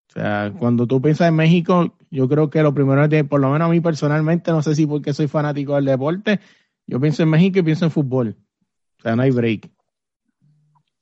O 0.08 0.12
sea, 0.12 0.52
cuando 0.58 0.86
tú 0.86 1.00
piensas 1.00 1.28
en 1.28 1.34
México, 1.34 1.96
yo 2.10 2.28
creo 2.28 2.50
que 2.50 2.62
lo 2.62 2.74
primero 2.74 3.04
es, 3.04 3.24
por 3.24 3.40
lo 3.40 3.50
menos 3.50 3.66
a 3.66 3.70
mí 3.70 3.80
personalmente, 3.80 4.50
no 4.52 4.62
sé 4.62 4.74
si 4.74 4.86
porque 4.86 5.14
soy 5.14 5.28
fanático 5.28 5.74
del 5.74 5.86
deporte, 5.86 6.40
yo 6.86 7.00
pienso 7.00 7.22
en 7.22 7.30
México 7.30 7.58
y 7.58 7.62
pienso 7.62 7.86
en 7.86 7.90
fútbol. 7.90 8.36
O 8.98 9.02
sea, 9.02 9.16
no 9.16 9.22
hay 9.22 9.30
break. 9.30 9.70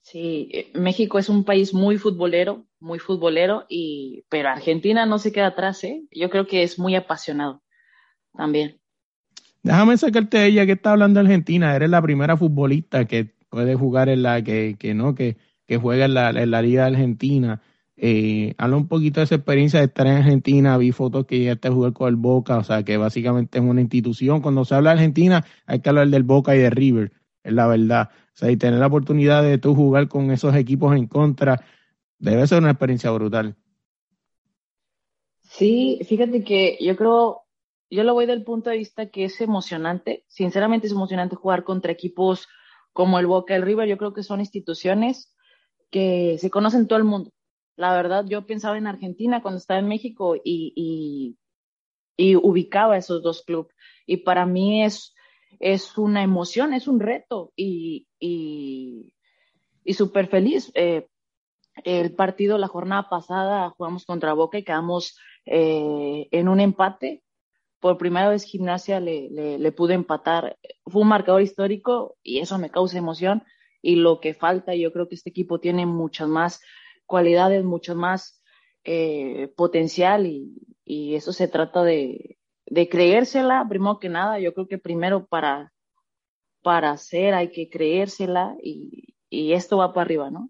Sí, 0.03 0.49
eh, 0.53 0.71
México 0.75 1.19
es 1.19 1.29
un 1.29 1.45
país 1.45 1.75
muy 1.75 1.99
futbolero, 1.99 2.65
muy 2.79 3.01
futbolero, 3.01 3.67
y, 3.69 4.25
pero 4.29 4.51
Argentina 4.51 5.05
no 5.05 5.19
se 5.19 5.33
queda 5.33 5.49
atrás, 5.49 5.83
¿eh? 5.83 6.05
Yo 6.13 6.31
creo 6.31 6.47
que 6.47 6.63
es 6.63 6.79
muy 6.79 6.95
apasionado 6.95 7.63
también. 8.33 8.81
Déjame 9.65 9.97
sacarte 9.97 10.39
de 10.39 10.47
ella 10.47 10.67
que 10.67 10.73
está 10.73 10.93
hablando 10.93 11.19
de 11.19 11.27
Argentina. 11.27 11.75
Eres 11.75 11.91
la 11.91 12.03
primera 12.03 12.37
futbolista 12.37 13.07
que 13.07 13.33
puede 13.49 13.75
jugar 13.75 14.09
en 14.11 14.23
la, 14.23 14.45
que, 14.45 14.77
que 14.79 14.95
no, 14.95 15.15
que, 15.15 15.39
que 15.67 15.79
juega 15.79 16.05
en 16.05 16.15
la, 16.15 16.31
en 16.31 16.51
la 16.51 16.63
Liga 16.63 16.85
Argentina. 16.85 17.63
Eh, 17.97 18.55
habla 18.59 18.77
un 18.77 18.89
poquito 18.89 19.21
de 19.21 19.25
esa 19.25 19.37
experiencia 19.37 19.79
de 19.79 19.87
estar 19.87 20.07
en 20.07 20.19
Argentina, 20.19 20.77
vi 20.77 20.93
fotos 20.93 21.27
que 21.27 21.39
llegaste 21.39 21.69
a 21.69 21.73
jugar 21.73 21.93
con 21.93 22.09
el 22.09 22.17
Boca, 22.17 22.59
o 22.59 22.65
sea 22.65 22.83
que 22.83 22.97
básicamente 22.99 23.59
es 23.59 23.65
una 23.65 23.81
institución. 23.81 24.43
Cuando 24.43 24.65
se 24.67 24.75
habla 24.75 24.91
de 24.91 24.97
Argentina 24.97 25.45
hay 25.65 25.81
que 25.81 25.89
hablar 25.89 26.09
del 26.09 26.25
Boca 26.25 26.55
y 26.55 26.59
de 26.59 26.71
River, 26.71 27.13
es 27.43 27.53
la 27.53 27.67
verdad. 27.67 28.11
O 28.13 28.37
sea, 28.37 28.51
y 28.51 28.57
tener 28.57 28.81
la 28.81 28.89
oportunidad 28.89 29.43
de 29.43 29.57
tú 29.57 29.75
jugar 29.75 30.09
con 30.09 30.31
esos 30.31 30.55
equipos 30.57 30.95
en 30.95 31.07
contra, 31.07 31.65
debe 32.19 32.47
ser 32.47 32.59
una 32.59 32.73
experiencia 32.73 33.11
brutal. 33.13 33.57
Sí, 35.41 36.01
fíjate 36.07 36.43
que 36.43 36.77
yo 36.81 36.97
creo, 36.97 37.44
yo 37.95 38.05
lo 38.05 38.15
voy 38.15 38.27
del 38.27 38.45
punto 38.45 38.71
de 38.71 38.79
vista 38.79 39.07
que 39.11 39.25
es 39.25 39.41
emocionante. 39.41 40.25
Sinceramente 40.29 40.87
es 40.87 40.93
emocionante 40.93 41.37
jugar 41.37 41.65
contra 41.65 41.93
equipos 41.93 42.49
como 42.93 43.19
el 43.19 43.27
Boca, 43.27 43.57
el 43.57 43.63
River. 43.63 43.89
Yo 43.89 43.99
creo 43.99 44.13
que 44.13 44.23
son 44.23 44.41
instituciones 44.41 45.35
que 45.91 46.37
se 46.39 46.51
conocen 46.51 46.87
todo 46.87 46.99
el 46.99 47.05
mundo. 47.05 47.31
La 47.77 47.95
verdad, 47.95 48.25
yo 48.27 48.47
pensaba 48.47 48.79
en 48.79 48.87
Argentina 48.87 49.43
cuando 49.43 49.59
estaba 49.59 49.81
en 49.81 49.89
México 49.89 50.37
y, 50.37 50.73
y, 50.77 51.37
y 52.17 52.37
ubicaba 52.37 52.97
esos 52.97 53.23
dos 53.23 53.43
clubes. 53.43 53.75
Y 54.07 54.19
para 54.19 54.47
mí 54.47 54.85
es 54.85 55.15
es 55.61 55.97
una 55.99 56.23
emoción, 56.23 56.75
es 56.75 56.89
un 56.89 57.01
reto 57.01 57.53
y, 57.57 58.07
y, 58.19 59.13
y 59.85 59.95
súper 59.95 60.29
feliz. 60.29 60.71
Eh, 60.75 61.09
el 61.85 62.15
partido 62.15 62.59
la 62.59 62.69
jornada 62.69 63.09
pasada 63.09 63.71
jugamos 63.71 64.05
contra 64.05 64.33
Boca 64.33 64.59
y 64.59 64.65
quedamos 64.65 65.19
eh, 65.47 66.29
en 66.31 66.49
un 66.49 66.61
empate. 66.61 67.23
Por 67.85 67.99
primera 67.99 68.31
vez 68.31 68.45
gimnasia 68.45 68.99
le, 68.99 69.29
le, 69.29 69.59
le, 69.59 69.71
pude 69.71 69.93
empatar. 69.93 70.57
Fue 70.87 71.03
un 71.03 71.09
marcador 71.09 71.43
histórico 71.43 72.17
y 72.23 72.39
eso 72.39 72.57
me 72.57 72.71
causa 72.71 72.97
emoción. 72.97 73.43
Y 73.83 73.97
lo 73.97 74.21
que 74.21 74.33
falta, 74.33 74.75
yo 74.75 74.91
creo 74.91 75.07
que 75.07 75.17
este 75.17 75.29
equipo 75.29 75.61
tiene 75.61 75.85
muchas 75.85 76.27
más 76.27 76.63
cualidades, 77.05 77.63
mucho 77.63 77.95
más 77.95 78.43
eh, 78.85 79.53
potencial 79.55 80.25
y, 80.25 80.55
y, 80.83 81.15
eso 81.15 81.35
se 81.35 81.47
trata 81.47 81.85
de, 81.85 82.39
creérsela, 82.91 83.67
primero 83.69 83.99
que 83.99 84.09
nada. 84.09 84.39
Yo 84.39 84.55
creo 84.55 84.67
que 84.67 84.79
primero 84.79 85.27
para, 85.27 85.75
para 86.63 86.91
hacer 86.91 87.35
hay 87.35 87.51
que 87.51 87.69
creérsela 87.69 88.57
y, 88.63 89.15
y 89.29 89.53
esto 89.53 89.77
va 89.77 89.93
para 89.93 90.07
arriba, 90.07 90.31
¿no? 90.31 90.49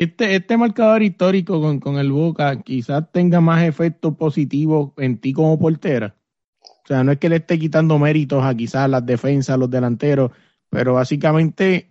Este, 0.00 0.34
este 0.34 0.56
marcador 0.56 1.02
histórico 1.02 1.60
con, 1.60 1.78
con 1.78 1.98
el 1.98 2.10
Boca 2.10 2.62
quizás 2.62 3.12
tenga 3.12 3.42
más 3.42 3.64
efecto 3.64 4.16
positivo 4.16 4.94
en 4.96 5.18
ti 5.18 5.34
como 5.34 5.58
portera. 5.58 6.16
O 6.62 6.86
sea, 6.86 7.04
no 7.04 7.12
es 7.12 7.18
que 7.18 7.28
le 7.28 7.36
esté 7.36 7.58
quitando 7.58 7.98
méritos 7.98 8.42
a 8.42 8.54
quizás 8.54 8.88
las 8.88 9.04
defensas, 9.04 9.58
los 9.58 9.68
delanteros, 9.68 10.30
pero 10.70 10.94
básicamente, 10.94 11.90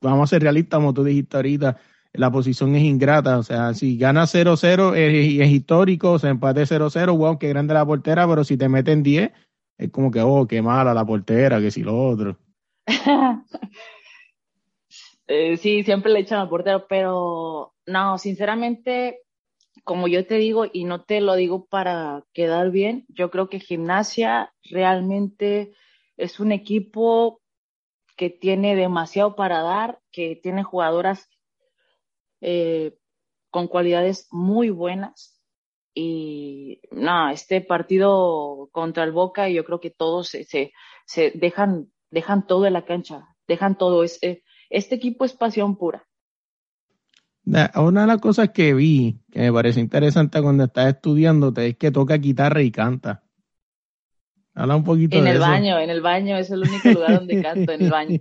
vamos 0.00 0.24
a 0.24 0.30
ser 0.30 0.42
realistas, 0.42 0.78
como 0.78 0.92
tú 0.94 1.04
dijiste 1.04 1.36
ahorita, 1.36 1.76
la 2.14 2.32
posición 2.32 2.74
es 2.74 2.82
ingrata. 2.82 3.38
O 3.38 3.44
sea, 3.44 3.72
si 3.72 3.96
gana 3.98 4.24
0-0 4.24 4.96
es, 4.96 5.40
es, 5.40 5.52
histórico, 5.52 6.10
o 6.10 6.18
sea, 6.18 6.30
empate 6.30 6.62
0-0, 6.62 7.16
wow, 7.16 7.38
qué 7.38 7.50
grande 7.50 7.72
la 7.72 7.86
portera, 7.86 8.26
pero 8.26 8.42
si 8.42 8.56
te 8.56 8.68
meten 8.68 9.04
10, 9.04 9.30
es 9.78 9.90
como 9.90 10.10
que, 10.10 10.20
oh, 10.22 10.48
qué 10.48 10.60
mala 10.60 10.92
la 10.92 11.06
portera, 11.06 11.60
que 11.60 11.70
si 11.70 11.84
lo 11.84 11.96
otro. 11.96 12.36
eh, 15.26 15.56
sí, 15.56 15.82
siempre 15.84 16.12
le 16.12 16.20
echan 16.20 16.40
al 16.40 16.48
portero, 16.48 16.86
pero 16.88 17.74
no, 17.86 18.18
sinceramente, 18.18 19.20
como 19.84 20.08
yo 20.08 20.26
te 20.26 20.36
digo, 20.36 20.66
y 20.70 20.84
no 20.84 21.04
te 21.04 21.20
lo 21.20 21.34
digo 21.34 21.66
para 21.66 22.24
quedar 22.32 22.70
bien, 22.70 23.06
yo 23.08 23.30
creo 23.30 23.48
que 23.48 23.60
Gimnasia 23.60 24.52
realmente 24.70 25.74
es 26.16 26.40
un 26.40 26.52
equipo 26.52 27.40
que 28.16 28.30
tiene 28.30 28.76
demasiado 28.76 29.34
para 29.34 29.62
dar, 29.62 29.98
que 30.12 30.36
tiene 30.36 30.62
jugadoras 30.62 31.28
eh, 32.40 32.96
con 33.50 33.68
cualidades 33.68 34.28
muy 34.30 34.70
buenas. 34.70 35.40
Y 35.94 36.80
no, 36.90 37.30
este 37.30 37.60
partido 37.60 38.68
contra 38.72 39.04
el 39.04 39.12
Boca, 39.12 39.48
yo 39.48 39.64
creo 39.64 39.80
que 39.80 39.90
todos 39.90 40.28
se, 40.28 40.44
se, 40.44 41.30
dejan, 41.34 41.92
dejan 42.10 42.46
todo 42.46 42.66
en 42.66 42.72
la 42.72 42.84
cancha, 42.84 43.28
dejan 43.46 43.78
todo. 43.78 44.02
Es, 44.04 44.20
eh, 44.22 44.42
este 44.70 44.94
equipo 44.94 45.24
es 45.24 45.32
pasión 45.32 45.76
pura. 45.76 46.06
Una 47.44 48.00
de 48.02 48.06
las 48.06 48.20
cosas 48.20 48.50
que 48.50 48.72
vi 48.72 49.20
que 49.30 49.40
me 49.40 49.52
parece 49.52 49.80
interesante 49.80 50.40
cuando 50.40 50.64
estás 50.64 50.94
estudiando 50.94 51.52
es 51.56 51.76
que 51.76 51.90
toca 51.90 52.16
guitarra 52.16 52.62
y 52.62 52.70
canta. 52.70 53.22
Habla 54.54 54.76
un 54.76 54.84
poquito 54.84 55.18
en 55.18 55.24
de 55.24 55.30
el 55.30 55.36
eso. 55.36 55.46
baño, 55.46 55.78
en 55.78 55.90
el 55.90 56.00
baño 56.00 56.36
es 56.36 56.50
el 56.50 56.60
único 56.60 56.88
lugar 56.90 57.18
donde 57.18 57.42
canto, 57.42 57.72
en 57.72 57.82
el 57.82 57.90
baño. 57.90 58.20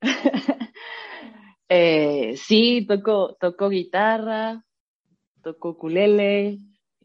eh, 1.68 2.34
sí, 2.36 2.86
toco, 2.88 3.36
toco 3.38 3.68
guitarra, 3.68 4.64
toco 5.42 5.70
ukulele 5.70 6.58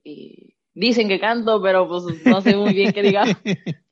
y 0.03 0.55
dicen 0.73 1.07
que 1.07 1.19
canto, 1.19 1.61
pero 1.61 1.87
pues 1.87 2.25
no 2.25 2.41
sé 2.41 2.55
muy 2.55 2.73
bien 2.73 2.93
qué 2.93 3.03
digamos. 3.03 3.35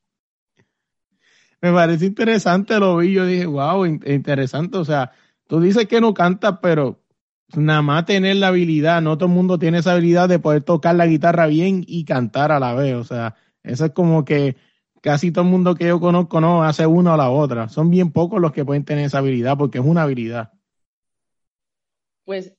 me 1.60 1.72
parece 1.72 2.06
interesante, 2.06 2.78
lo 2.78 2.98
vi, 2.98 3.12
yo 3.12 3.26
dije, 3.26 3.46
wow, 3.46 3.84
interesante, 3.84 4.78
o 4.78 4.84
sea, 4.84 5.12
tú 5.46 5.60
dices 5.60 5.86
que 5.86 6.00
no 6.00 6.14
cantas, 6.14 6.58
pero 6.60 7.02
nada 7.56 7.82
más 7.82 8.04
tener 8.04 8.36
la 8.36 8.48
habilidad, 8.48 9.00
no 9.02 9.16
todo 9.16 9.28
el 9.28 9.34
mundo 9.34 9.58
tiene 9.58 9.78
esa 9.78 9.92
habilidad 9.92 10.28
de 10.28 10.38
poder 10.38 10.62
tocar 10.62 10.94
la 10.96 11.06
guitarra 11.06 11.46
bien 11.46 11.84
y 11.86 12.04
cantar 12.04 12.52
a 12.52 12.60
la 12.60 12.74
vez, 12.74 12.94
o 12.94 13.04
sea, 13.04 13.36
eso 13.62 13.86
es 13.86 13.92
como 13.92 14.24
que 14.24 14.56
casi 15.00 15.30
todo 15.30 15.44
el 15.44 15.50
mundo 15.50 15.74
que 15.74 15.86
yo 15.86 16.00
conozco 16.00 16.40
no 16.40 16.64
hace 16.64 16.86
una 16.86 17.14
o 17.14 17.16
la 17.16 17.30
otra, 17.30 17.68
son 17.68 17.90
bien 17.90 18.12
pocos 18.12 18.40
los 18.40 18.52
que 18.52 18.64
pueden 18.64 18.84
tener 18.84 19.06
esa 19.06 19.18
habilidad 19.18 19.56
porque 19.56 19.78
es 19.78 19.84
una 19.84 20.02
habilidad. 20.02 20.52
Pues 22.24 22.54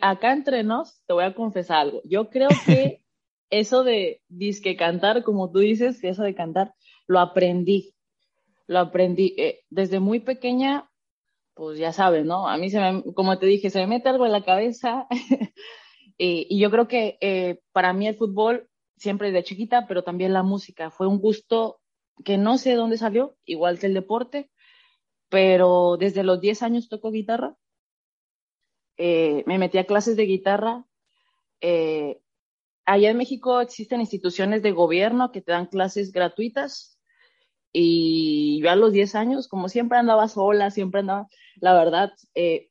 acá 0.00 0.32
entre 0.32 0.62
nos, 0.62 1.02
te 1.06 1.12
voy 1.12 1.24
a 1.24 1.34
confesar 1.34 1.78
algo, 1.78 2.00
yo 2.04 2.30
creo 2.30 2.48
que 2.64 3.04
eso 3.50 3.84
de 3.84 4.22
disque 4.28 4.76
cantar, 4.76 5.22
como 5.22 5.50
tú 5.50 5.58
dices, 5.58 6.02
eso 6.02 6.22
de 6.22 6.34
cantar, 6.34 6.74
lo 7.06 7.20
aprendí 7.20 7.94
lo 8.72 8.80
aprendí 8.80 9.34
eh, 9.38 9.60
desde 9.70 10.00
muy 10.00 10.20
pequeña, 10.20 10.90
pues 11.54 11.78
ya 11.78 11.92
sabes, 11.92 12.24
¿no? 12.24 12.48
A 12.48 12.56
mí 12.56 12.70
se 12.70 12.80
me, 12.80 13.02
como 13.14 13.38
te 13.38 13.46
dije, 13.46 13.70
se 13.70 13.80
me 13.80 13.86
mete 13.86 14.08
algo 14.08 14.26
en 14.26 14.32
la 14.32 14.44
cabeza 14.44 15.06
y, 16.18 16.46
y, 16.50 16.60
yo 16.60 16.70
creo 16.70 16.88
que 16.88 17.18
eh, 17.20 17.60
para 17.72 17.92
mí 17.92 18.06
el 18.08 18.16
fútbol 18.16 18.68
siempre 18.96 19.32
de 19.32 19.44
chiquita, 19.44 19.86
pero 19.86 20.02
también 20.04 20.32
la 20.32 20.42
música 20.42 20.90
fue 20.90 21.06
un 21.06 21.18
gusto 21.18 21.80
que 22.24 22.38
no 22.38 22.58
sé 22.58 22.74
dónde 22.74 22.98
salió, 22.98 23.36
igual 23.44 23.78
que 23.78 23.86
el 23.86 23.94
deporte, 23.94 24.50
pero 25.28 25.96
desde 25.98 26.24
los 26.24 26.40
10 26.40 26.62
años 26.62 26.88
toco 26.88 27.10
guitarra, 27.10 27.56
eh, 28.96 29.42
me 29.46 29.58
metí 29.58 29.78
a 29.78 29.86
clases 29.86 30.16
de 30.16 30.26
guitarra. 30.26 30.84
Eh, 31.60 32.20
allá 32.84 33.10
en 33.10 33.16
México 33.16 33.60
existen 33.60 34.00
instituciones 34.00 34.62
de 34.62 34.72
gobierno 34.72 35.32
que 35.32 35.40
te 35.40 35.52
dan 35.52 35.66
clases 35.66 36.12
gratuitas 36.12 36.91
y 37.72 38.60
yo 38.62 38.70
a 38.70 38.76
los 38.76 38.92
10 38.92 39.14
años, 39.14 39.48
como 39.48 39.68
siempre 39.68 39.98
andaba 39.98 40.28
sola, 40.28 40.70
siempre 40.70 41.00
andaba, 41.00 41.28
la 41.56 41.74
verdad, 41.74 42.12
eh, 42.34 42.70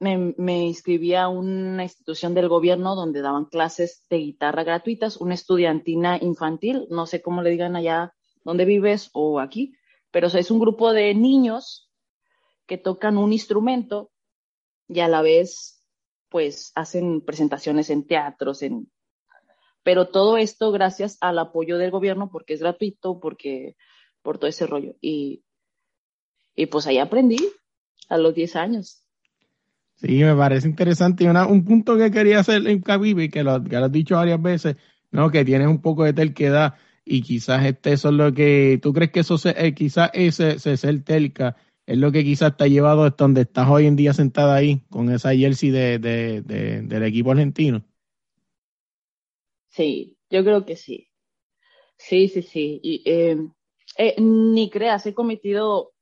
me, 0.00 0.34
me, 0.36 0.66
inscribí 0.66 1.14
a 1.14 1.28
una 1.28 1.84
institución 1.84 2.34
del 2.34 2.48
gobierno 2.48 2.96
donde 2.96 3.22
daban 3.22 3.44
clases 3.44 4.04
de 4.10 4.18
guitarra 4.18 4.64
gratuitas, 4.64 5.16
una 5.16 5.34
estudiantina 5.34 6.18
infantil, 6.20 6.86
no 6.90 7.06
sé 7.06 7.22
cómo 7.22 7.40
le 7.42 7.50
digan 7.50 7.76
allá 7.76 8.12
donde 8.44 8.64
vives 8.64 9.10
o 9.12 9.38
aquí, 9.38 9.74
pero 10.10 10.26
o 10.26 10.30
sea, 10.30 10.40
es 10.40 10.50
un 10.50 10.58
grupo 10.58 10.92
de 10.92 11.14
niños 11.14 11.90
que 12.66 12.78
tocan 12.78 13.16
un 13.16 13.32
instrumento 13.32 14.10
y 14.88 15.00
a 15.00 15.08
la 15.08 15.22
vez, 15.22 15.86
pues, 16.28 16.72
hacen 16.74 17.20
presentaciones 17.22 17.90
en 17.90 18.06
teatros, 18.06 18.62
en... 18.62 18.90
Pero 19.82 20.08
todo 20.08 20.36
esto 20.36 20.70
gracias 20.70 21.18
al 21.20 21.38
apoyo 21.38 21.78
del 21.78 21.90
gobierno 21.90 22.30
porque 22.30 22.54
es 22.54 22.60
gratuito, 22.60 23.18
porque 23.20 23.76
por 24.22 24.38
todo 24.38 24.48
ese 24.48 24.66
rollo. 24.66 24.94
Y, 25.00 25.44
y 26.54 26.66
pues 26.66 26.86
ahí 26.86 26.98
aprendí 26.98 27.38
a 28.08 28.16
los 28.18 28.34
10 28.34 28.56
años. 28.56 29.02
Sí, 29.96 30.18
me 30.24 30.34
parece 30.34 30.68
interesante. 30.68 31.24
Y 31.24 31.28
una, 31.28 31.46
un 31.46 31.64
punto 31.64 31.96
que 31.96 32.10
quería 32.10 32.40
hacer 32.40 32.66
en 32.66 32.80
Cabibi, 32.80 33.28
que 33.28 33.44
lo, 33.44 33.62
que 33.62 33.76
lo 33.76 33.84
has 33.84 33.92
dicho 33.92 34.16
varias 34.16 34.40
veces, 34.42 34.76
¿no? 35.10 35.30
Que 35.30 35.44
tienes 35.44 35.68
un 35.68 35.80
poco 35.80 36.04
de 36.04 36.12
terquedad 36.12 36.74
y 37.04 37.22
quizás 37.22 37.64
este, 37.64 37.92
eso 37.92 38.08
es 38.08 38.14
lo 38.14 38.32
que, 38.32 38.78
¿tú 38.82 38.92
crees 38.92 39.10
que 39.10 39.20
eso, 39.20 39.38
se, 39.38 39.50
eh, 39.50 39.74
quizás 39.74 40.10
ese, 40.12 40.52
ese 40.52 40.76
ser 40.76 41.02
telca 41.02 41.56
es 41.86 41.98
lo 41.98 42.12
que 42.12 42.24
quizás 42.24 42.56
te 42.56 42.64
ha 42.64 42.68
llevado 42.68 43.04
hasta 43.04 43.24
donde 43.24 43.42
estás 43.42 43.68
hoy 43.68 43.86
en 43.86 43.96
día 43.96 44.12
sentada 44.12 44.54
ahí 44.54 44.82
con 44.88 45.10
esa 45.10 45.34
jersey 45.34 45.70
de, 45.70 45.98
de, 45.98 46.42
de, 46.42 46.82
del 46.82 47.02
equipo 47.02 47.32
argentino? 47.32 47.84
Sí, 49.68 50.18
yo 50.30 50.44
creo 50.44 50.64
que 50.64 50.76
sí. 50.76 51.08
Sí, 51.96 52.28
sí, 52.28 52.42
sí. 52.42 52.80
Y, 52.82 53.02
eh, 53.04 53.36
eh, 53.96 54.14
ni 54.18 54.70
creas, 54.70 55.06
he 55.06 55.14
cometido 55.14 55.92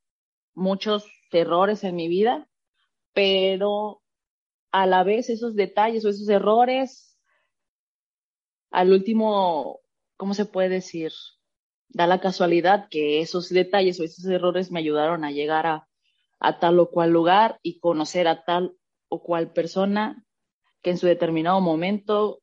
muchos 0.53 1.05
errores 1.31 1.83
en 1.83 1.95
mi 1.95 2.07
vida, 2.07 2.47
pero 3.13 4.01
a 4.71 4.85
la 4.85 5.03
vez 5.03 5.29
esos 5.29 5.55
detalles 5.55 6.05
o 6.05 6.09
esos 6.09 6.29
errores, 6.29 7.19
al 8.71 8.91
último, 8.91 9.81
¿cómo 10.17 10.33
se 10.33 10.45
puede 10.45 10.69
decir? 10.69 11.11
Da 11.89 12.07
la 12.07 12.21
casualidad 12.21 12.87
que 12.89 13.21
esos 13.21 13.49
detalles 13.49 13.99
o 13.99 14.03
esos 14.03 14.25
errores 14.25 14.71
me 14.71 14.79
ayudaron 14.79 15.25
a 15.25 15.31
llegar 15.31 15.67
a, 15.67 15.87
a 16.39 16.59
tal 16.59 16.79
o 16.79 16.89
cual 16.89 17.11
lugar 17.11 17.59
y 17.61 17.79
conocer 17.79 18.27
a 18.27 18.43
tal 18.43 18.75
o 19.09 19.21
cual 19.21 19.51
persona 19.51 20.25
que 20.81 20.91
en 20.91 20.97
su 20.97 21.05
determinado 21.05 21.59
momento, 21.59 22.41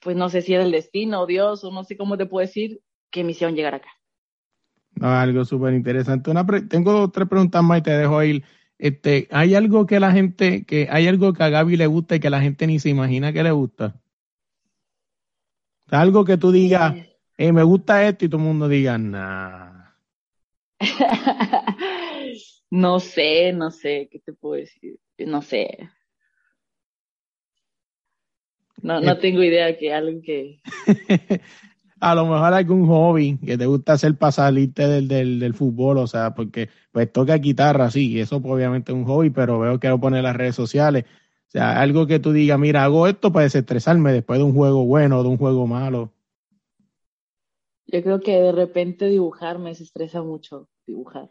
pues 0.00 0.16
no 0.16 0.28
sé 0.28 0.42
si 0.42 0.54
era 0.54 0.64
el 0.64 0.72
destino 0.72 1.22
o 1.22 1.26
Dios 1.26 1.62
o 1.64 1.70
no 1.70 1.84
sé 1.84 1.96
cómo 1.96 2.18
te 2.18 2.26
puedo 2.26 2.46
decir, 2.46 2.82
que 3.12 3.22
me 3.22 3.30
hicieron 3.30 3.54
llegar 3.54 3.76
acá. 3.76 3.90
No, 4.96 5.08
algo 5.08 5.44
súper 5.44 5.74
interesante. 5.74 6.30
Una 6.30 6.44
tengo 6.68 7.10
tres 7.10 7.28
preguntas 7.28 7.62
más 7.62 7.78
y 7.78 7.82
te 7.82 7.90
dejo 7.92 8.22
ir. 8.22 8.44
Este, 8.78 9.28
¿Hay 9.30 9.54
algo 9.54 9.86
que 9.86 10.00
la 10.00 10.10
gente, 10.10 10.64
que 10.64 10.88
hay 10.90 11.06
algo 11.06 11.32
que 11.32 11.44
a 11.44 11.48
Gaby 11.48 11.76
le 11.76 11.86
gusta 11.86 12.16
y 12.16 12.20
que 12.20 12.30
la 12.30 12.40
gente 12.40 12.66
ni 12.66 12.80
se 12.80 12.88
imagina 12.88 13.32
que 13.32 13.44
le 13.44 13.52
gusta? 13.52 14.00
Algo 15.88 16.24
que 16.24 16.36
tú 16.36 16.50
digas, 16.50 16.94
eh, 17.36 17.52
me 17.52 17.62
gusta 17.62 18.08
esto 18.08 18.24
y 18.24 18.28
todo 18.28 18.40
el 18.40 18.46
mundo 18.46 18.68
diga, 18.68 18.98
nah. 18.98 19.92
no 22.70 22.98
sé, 22.98 23.52
no 23.52 23.70
sé, 23.70 24.08
¿qué 24.10 24.18
te 24.18 24.32
puedo 24.32 24.54
decir? 24.54 24.98
No 25.18 25.42
sé. 25.42 25.90
No, 28.80 29.00
no 29.00 29.18
tengo 29.18 29.42
idea 29.42 29.78
que 29.78 29.94
algo 29.94 30.20
que... 30.22 30.60
a 32.02 32.16
lo 32.16 32.26
mejor 32.26 32.52
algún 32.52 32.88
hobby 32.88 33.38
que 33.38 33.56
te 33.56 33.66
gusta 33.66 33.92
hacer 33.92 34.16
para 34.16 34.32
salirte 34.32 34.88
del, 34.88 35.06
del, 35.06 35.38
del 35.38 35.54
fútbol, 35.54 35.98
o 35.98 36.08
sea, 36.08 36.34
porque 36.34 36.68
pues 36.90 37.12
toca 37.12 37.36
guitarra, 37.36 37.92
sí, 37.92 38.18
eso 38.18 38.38
obviamente 38.38 38.90
es 38.90 38.98
un 38.98 39.04
hobby, 39.04 39.30
pero 39.30 39.60
veo 39.60 39.78
que 39.78 39.88
lo 39.88 40.00
pone 40.00 40.18
en 40.18 40.24
las 40.24 40.34
redes 40.34 40.56
sociales. 40.56 41.04
O 41.46 41.50
sea, 41.52 41.80
algo 41.80 42.08
que 42.08 42.18
tú 42.18 42.32
digas, 42.32 42.58
mira, 42.58 42.82
hago 42.82 43.06
esto 43.06 43.30
para 43.30 43.44
desestresarme 43.44 44.12
después 44.12 44.40
de 44.40 44.44
un 44.44 44.52
juego 44.52 44.84
bueno 44.84 45.20
o 45.20 45.22
de 45.22 45.28
un 45.28 45.36
juego 45.36 45.68
malo. 45.68 46.12
Yo 47.86 48.02
creo 48.02 48.18
que 48.18 48.32
de 48.32 48.50
repente 48.50 49.06
dibujar 49.06 49.60
me 49.60 49.68
desestresa 49.68 50.22
mucho, 50.22 50.68
dibujar. 50.84 51.30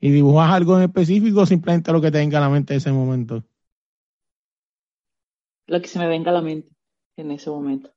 ¿Y 0.00 0.10
dibujas 0.10 0.52
algo 0.52 0.78
en 0.78 0.84
específico 0.84 1.42
o 1.42 1.46
simplemente 1.46 1.92
lo 1.92 2.00
que 2.00 2.10
te 2.10 2.16
venga 2.16 2.38
a 2.38 2.40
la 2.40 2.48
mente 2.48 2.72
en 2.72 2.78
ese 2.78 2.92
momento? 2.92 3.44
Lo 5.66 5.82
que 5.82 5.88
se 5.88 5.98
me 5.98 6.08
venga 6.08 6.30
a 6.30 6.34
la 6.34 6.40
mente 6.40 6.72
en 7.18 7.30
ese 7.30 7.50
momento. 7.50 7.92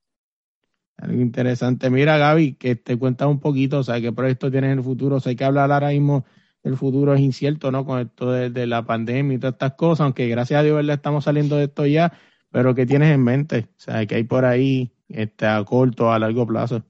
Algo 0.98 1.22
interesante. 1.22 1.90
Mira, 1.90 2.18
Gaby, 2.18 2.56
que 2.56 2.76
te 2.76 2.98
cuenta 2.98 3.28
un 3.28 3.40
poquito, 3.40 3.80
o 3.80 3.84
sea, 3.84 4.00
qué 4.00 4.12
proyectos 4.12 4.52
tienes 4.52 4.72
en 4.72 4.80
el 4.80 4.84
futuro. 4.84 5.18
O 5.18 5.20
sea, 5.20 5.36
que 5.36 5.44
hablar 5.44 5.72
ahora 5.72 5.90
mismo, 5.90 6.26
el 6.64 6.78
futuro 6.78 7.14
es 7.14 7.22
incierto, 7.22 7.72
¿no? 7.72 7.86
Con 7.86 8.00
esto 8.00 8.32
de, 8.32 8.68
la 8.68 8.86
pandemia 8.86 9.36
y 9.36 9.40
todas 9.40 9.54
estas 9.54 9.74
cosas, 9.74 10.06
aunque 10.06 10.28
gracias 10.28 10.60
a 10.60 10.64
Dios 10.64 10.84
le 10.84 10.94
estamos 10.94 11.26
saliendo 11.26 11.58
de 11.58 11.66
esto 11.66 11.86
ya, 11.86 12.14
pero 12.50 12.74
¿qué 12.74 12.86
tienes 12.86 13.14
en 13.14 13.24
mente? 13.24 13.68
O 13.78 13.80
sea, 13.80 14.06
que 14.06 14.16
hay 14.16 14.24
por 14.24 14.46
ahí 14.46 14.92
este, 15.10 15.46
a 15.46 15.64
corto, 15.64 16.12
a 16.12 16.20
largo 16.20 16.48
plazo? 16.48 16.84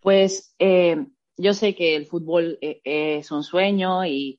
Pues 0.00 0.54
eh, 0.58 1.04
yo 1.36 1.52
sé 1.52 1.74
que 1.74 1.96
el 1.96 2.06
fútbol 2.06 2.58
eh, 2.62 2.80
es 2.84 3.30
un 3.30 3.42
sueño 3.42 4.04
y, 4.06 4.38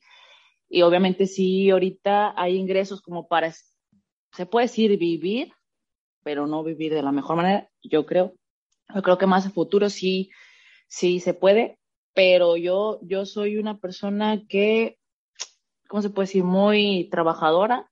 y 0.69 0.82
obviamente 0.82 1.27
sí, 1.27 1.69
ahorita 1.69 2.34
hay 2.36 2.56
ingresos 2.56 3.01
como 3.01 3.27
para, 3.27 3.54
se 4.32 4.45
puede 4.45 4.65
decir, 4.65 4.97
vivir 4.97 5.51
pero 6.23 6.47
no 6.47 6.63
vivir 6.63 6.93
de 6.93 7.01
la 7.01 7.12
mejor 7.12 7.36
manera, 7.38 7.69
yo 7.84 8.05
creo. 8.05 8.34
Yo 8.93 9.01
creo 9.01 9.17
que 9.17 9.27
más 9.27 9.45
a 9.45 9.51
futuro 9.51 9.89
sí, 9.89 10.29
sí 10.88 11.19
se 11.19 11.34
puede, 11.34 11.79
pero 12.13 12.57
yo, 12.57 12.99
yo 13.03 13.25
soy 13.25 13.57
una 13.57 13.79
persona 13.79 14.45
que, 14.47 14.97
¿cómo 15.88 16.01
se 16.01 16.10
puede 16.10 16.27
decir? 16.27 16.43
Muy 16.43 17.07
trabajadora. 17.10 17.89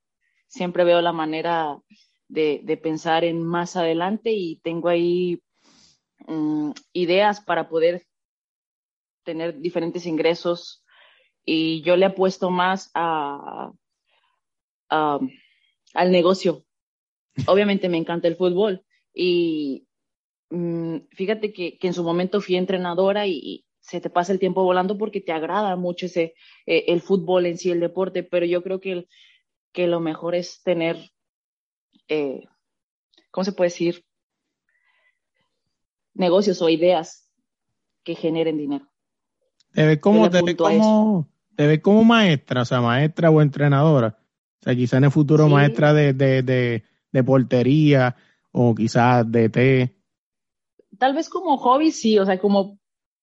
Siempre 0.48 0.84
veo 0.84 1.02
la 1.02 1.14
manera 1.14 1.78
de, 2.28 2.62
de 2.64 2.78
pensar 2.78 3.24
en 3.24 3.46
más 3.46 3.76
adelante 3.76 4.32
y 4.32 4.60
tengo 4.62 4.90
ahí 4.90 5.42
mm, 6.28 6.72
ideas 6.94 7.42
para 7.42 7.70
poder 7.70 8.06
tener 9.24 9.60
diferentes 9.60 10.06
ingresos 10.06 10.84
y 11.46 11.82
yo 11.82 11.96
le 11.96 12.06
apuesto 12.06 12.50
más 12.50 12.92
a, 12.94 13.72
a, 14.90 15.20
al 15.94 16.12
negocio 16.12 16.66
obviamente 17.48 17.90
me 17.90 17.98
encanta 17.98 18.28
el 18.28 18.36
fútbol 18.36 18.84
y 19.14 19.88
mm, 20.50 20.98
fíjate 21.12 21.54
que, 21.54 21.78
en 21.82 21.94
su 21.94 22.04
momento 22.04 22.42
fui 22.42 22.56
entrenadora 22.56 23.28
y, 23.28 23.66
se 23.82 24.02
te 24.02 24.12
pasa 24.12 24.32
el 24.32 24.38
tiempo 24.38 24.64
volando 24.64 25.00
porque 25.00 25.20
te 25.20 25.32
agrada 25.32 25.76
mucho 25.76 26.06
ese, 26.06 26.36
eh, 26.68 26.86
el 26.90 27.02
fútbol 27.02 27.48
en 27.48 27.58
sí, 27.58 27.72
el 27.72 27.80
deporte, 27.80 28.22
pero 28.22 28.46
yo 28.46 28.62
creo 28.62 28.80
que, 28.80 29.08
que 29.72 29.88
lo 29.88 30.00
mejor 30.00 30.36
es 30.36 30.62
tener, 30.62 31.12
eh, 32.08 32.44
¿cómo 33.32 33.46
se 33.46 33.52
puede 33.52 33.72
decir? 33.72 34.06
Negocios 36.14 36.62
o 36.62 36.70
ideas 36.70 37.32
que 38.04 38.14
generen 38.14 38.58
dinero. 38.58 38.88
Te 39.74 39.88
ves 39.88 40.00
como, 40.00 40.30
te 40.30 40.56
como, 40.56 41.28
te 41.56 41.82
como 41.82 42.04
maestra, 42.04 42.62
o 42.62 42.66
sea, 42.66 42.82
maestra 42.82 43.32
o 43.32 43.42
entrenadora. 43.42 44.20
O 44.60 44.64
sea, 44.64 44.76
quizá 44.76 44.98
en 44.98 45.06
el 45.06 45.12
futuro 45.12 45.48
maestra 45.48 45.94
de, 45.94 46.14
de, 46.14 46.44
de 46.44 46.84
portería 47.26 48.16
o 48.52 48.74
quizás 48.76 49.30
de 49.32 49.50
té? 49.50 49.96
Tal 50.98 51.14
vez 51.14 51.30
como 51.30 51.58
hobby 51.58 51.92
sí, 51.92 52.20
o 52.20 52.26
sea, 52.26 52.40
como 52.40 52.80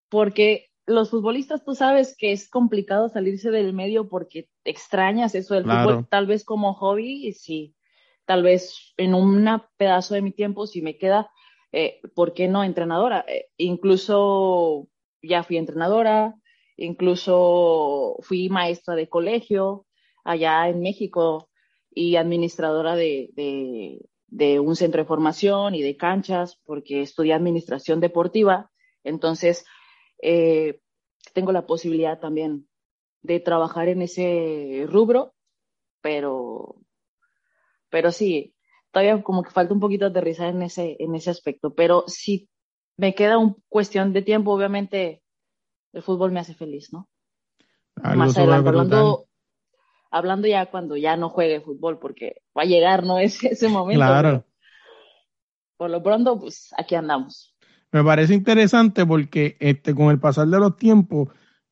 porque 0.09 0.70
los 0.87 1.11
futbolistas 1.11 1.64
tú 1.64 1.75
sabes 1.75 2.14
que 2.16 2.33
es 2.33 2.49
complicado 2.49 3.09
salirse 3.09 3.51
del 3.51 3.72
medio 3.72 4.09
porque 4.09 4.49
extrañas 4.64 5.35
eso 5.35 5.55
del 5.55 5.64
fútbol, 5.64 6.07
tal 6.09 6.27
vez 6.27 6.44
como 6.44 6.75
hobby 6.75 7.33
sí, 7.33 7.75
tal 8.25 8.42
vez 8.42 8.94
en 8.96 9.14
un 9.14 9.49
pedazo 9.77 10.14
de 10.14 10.22
mi 10.22 10.33
tiempo 10.33 10.66
si 10.66 10.83
me 10.83 10.96
queda, 10.96 11.31
eh, 11.72 12.01
¿por 12.14 12.35
qué 12.35 12.49
no 12.49 12.62
entrenadora? 12.62 13.25
Eh, 13.27 13.49
incluso 13.57 14.88
ya 15.22 15.42
fui 15.42 15.57
entrenadora, 15.57 16.35
incluso 16.77 18.16
fui 18.20 18.49
maestra 18.49 18.94
de 18.94 19.09
colegio 19.09 19.87
allá 20.25 20.68
en 20.68 20.81
México, 20.81 21.49
y 21.96 22.16
administradora 22.16 22.94
de, 22.94 23.30
de, 24.26 24.61
un 24.61 24.76
centro 24.76 25.00
de 25.00 25.09
formación 25.09 25.74
y 25.74 25.80
de 25.80 25.96
canchas, 25.96 26.61
porque 26.66 27.00
estudié 27.00 27.32
administración 27.32 28.00
deportiva. 28.00 28.70
Entonces, 29.02 29.64
eh, 30.20 30.80
tengo 31.32 31.52
la 31.52 31.66
posibilidad 31.66 32.20
también 32.20 32.68
de 33.22 33.40
trabajar 33.40 33.88
en 33.88 34.02
ese 34.02 34.85
rubro, 34.87 35.35
pero, 36.02 36.76
pero 37.88 38.12
sí, 38.12 38.54
todavía 38.90 39.22
como 39.22 39.42
que 39.42 39.50
falta 39.50 39.72
un 39.72 39.80
poquito 39.80 40.04
aterrizar 40.04 40.50
en 40.50 40.62
ese, 40.62 40.96
en 40.98 41.14
ese 41.14 41.30
aspecto. 41.30 41.74
Pero 41.74 42.04
si 42.09 42.50
me 42.98 43.14
queda 43.14 43.38
un 43.38 43.56
cuestión 43.70 44.12
de 44.12 44.20
tiempo, 44.20 44.52
obviamente 44.52 45.22
el 45.94 46.02
fútbol 46.02 46.30
me 46.30 46.40
hace 46.40 46.52
feliz, 46.52 46.92
¿no? 46.92 47.09
Más 47.96 48.37
adelante, 48.37 48.68
hablando, 48.68 49.25
hablando 50.10 50.48
ya 50.48 50.66
cuando 50.66 50.96
ya 50.96 51.16
no 51.16 51.28
juegue 51.28 51.60
fútbol, 51.60 51.98
porque 51.98 52.42
va 52.56 52.62
a 52.62 52.66
llegar, 52.66 53.04
¿no? 53.04 53.18
Ese, 53.18 53.48
ese 53.48 53.68
momento. 53.68 54.00
Claro. 54.00 54.44
Por 55.76 55.90
lo 55.90 56.02
pronto, 56.02 56.40
pues 56.40 56.70
aquí 56.76 56.94
andamos. 56.94 57.54
Me 57.92 58.02
parece 58.02 58.34
interesante 58.34 59.06
porque 59.06 59.56
este, 59.60 59.94
con 59.94 60.10
el 60.10 60.18
pasar 60.18 60.48
de 60.48 60.58
los 60.58 60.76
tiempos, 60.76 61.28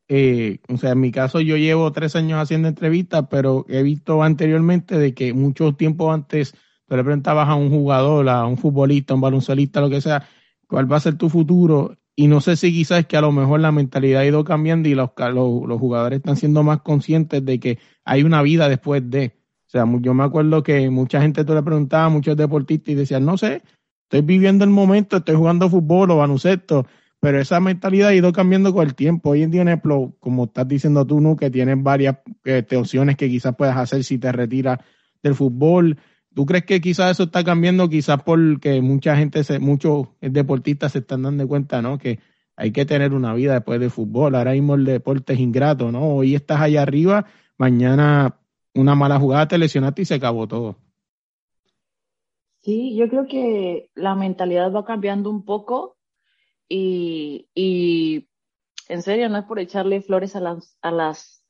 eh, 0.09 0.59
o 0.69 0.77
sea, 0.77 0.93
en 0.93 1.01
mi 1.01 1.11
caso 1.11 1.41
yo 1.41 1.57
llevo 1.57 1.91
tres 1.93 2.15
años 2.17 2.41
haciendo 2.41 2.69
entrevistas, 2.69 3.27
pero 3.31 3.65
he 3.69 3.83
visto 3.83 4.23
anteriormente 4.23 4.99
de 4.99 5.15
que 5.15 5.33
mucho 5.33 5.75
tiempo 5.75 6.13
antes 6.13 6.55
tú 6.87 6.97
le 6.97 7.05
preguntabas 7.05 7.49
a 7.49 7.55
un 7.55 7.71
jugador, 7.71 8.29
a 8.29 8.47
un 8.47 8.59
futbolista, 8.59 9.15
un 9.15 9.23
baloncelista, 9.23 9.81
lo 9.81 9.91
que 9.91 10.01
sea, 10.01 10.27
cuál 10.69 10.91
va 10.91 10.99
a 10.99 11.01
ser 11.01 11.17
tu 11.17 11.29
futuro 11.29 11.97
y 12.17 12.29
no 12.29 12.41
sé 12.41 12.57
si 12.57 12.73
quizás 12.73 13.01
es 13.01 13.07
que 13.07 13.17
a 13.17 13.21
lo 13.21 13.33
mejor 13.33 13.61
la 13.61 13.73
mentalidad 13.73 14.23
ha 14.23 14.27
ido 14.27 14.45
cambiando 14.45 14.89
y 14.89 14.95
los, 14.95 15.11
los, 15.19 15.81
jugadores 15.81 16.19
están 16.19 16.37
siendo 16.37 16.63
más 16.63 16.83
conscientes 16.83 17.45
de 17.45 17.59
que 17.59 17.79
hay 18.05 18.23
una 18.23 18.43
vida 18.43 18.69
después 18.69 19.03
de. 19.11 19.33
O 19.67 19.71
sea, 19.75 19.85
yo 20.01 20.15
me 20.15 20.23
acuerdo 20.23 20.63
que 20.63 20.89
mucha 20.91 21.21
gente 21.21 21.45
tú 21.45 21.55
le 21.55 21.63
preguntaba, 21.63 22.09
muchos 22.09 22.37
deportistas 22.37 22.91
y 22.91 22.95
decían, 22.95 23.25
no 23.25 23.37
sé, 23.37 23.63
estoy 24.05 24.23
viviendo 24.23 24.65
el 24.65 24.71
momento, 24.71 25.17
estoy 25.17 25.35
jugando 25.35 25.69
fútbol 25.69 26.13
o 26.13 26.19
baloncesto, 26.19 26.87
pero 27.19 27.41
esa 27.41 27.59
mentalidad 27.59 28.11
ha 28.11 28.15
ido 28.15 28.33
cambiando 28.33 28.73
con 28.73 28.87
el 28.87 28.95
tiempo. 28.95 29.31
Hoy 29.31 29.43
en 29.43 29.51
día, 29.51 29.63
ejemplo, 29.63 30.15
como 30.21 30.45
estás 30.45 30.69
diciendo 30.69 31.05
tú, 31.05 31.21
¿no? 31.21 31.35
que 31.35 31.51
tienes 31.51 31.83
varias 31.83 32.19
este, 32.45 32.77
opciones 32.77 33.17
que 33.17 33.29
quizás 33.29 33.57
puedas 33.57 33.77
hacer 33.77 34.05
si 34.05 34.19
te 34.19 34.31
retiras 34.31 34.79
del 35.21 35.35
fútbol 35.35 35.99
¿Tú 36.35 36.47
crees 36.47 36.65
que 36.65 36.81
quizás 36.81 37.13
eso 37.13 37.25
está 37.25 37.45
cambiando? 37.45 37.89
Quizás 37.89 38.23
porque 38.23 38.81
mucha 38.83 39.17
gente, 39.17 39.43
muchos 39.61 40.09
deportistas 40.21 40.93
se 40.93 40.99
están 40.99 41.23
dando 41.23 41.47
cuenta, 41.47 41.81
¿no? 41.81 41.99
Que 41.99 42.19
hay 42.57 42.73
que 42.73 42.85
tener 42.85 43.15
una 43.15 43.35
vida 43.35 43.55
después 43.55 43.81
del 43.81 43.91
fútbol. 43.91 44.35
Ahora 44.35 44.53
mismo 44.53 44.75
el 44.75 44.85
deporte 44.85 45.35
es 45.35 45.41
ingrato, 45.41 45.93
¿no? 45.93 46.17
Hoy 46.17 46.35
estás 46.35 46.61
allá 46.61 46.83
arriba, 46.83 47.27
mañana 47.57 48.41
una 48.75 48.95
mala 48.95 49.21
jugada 49.21 49.47
te 49.47 49.59
lesionaste 49.59 50.03
y 50.03 50.05
se 50.05 50.15
acabó 50.15 50.49
todo. 50.49 50.77
Sí, 52.63 52.97
yo 52.97 53.09
creo 53.09 53.27
que 53.27 53.91
la 53.95 54.15
mentalidad 54.15 54.73
va 54.73 54.85
cambiando 54.85 55.31
un 55.31 55.45
poco 55.45 55.97
y, 56.69 57.49
y 57.55 58.27
en 58.89 59.03
serio, 59.03 59.29
no 59.29 59.39
es 59.39 59.45
por 59.45 59.59
echarle 59.59 60.03
flores 60.03 60.37
a 60.37 60.41
las, 60.41 60.77
a 60.83 60.91
las 60.91 61.45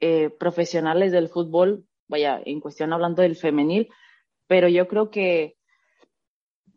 eh, 0.00 0.30
profesionales 0.30 1.12
del 1.12 1.28
fútbol, 1.28 1.86
vaya, 2.12 2.42
en 2.44 2.60
cuestión 2.60 2.92
hablando 2.92 3.22
del 3.22 3.36
femenil, 3.36 3.88
pero 4.46 4.68
yo 4.68 4.86
creo 4.86 5.10
que, 5.10 5.56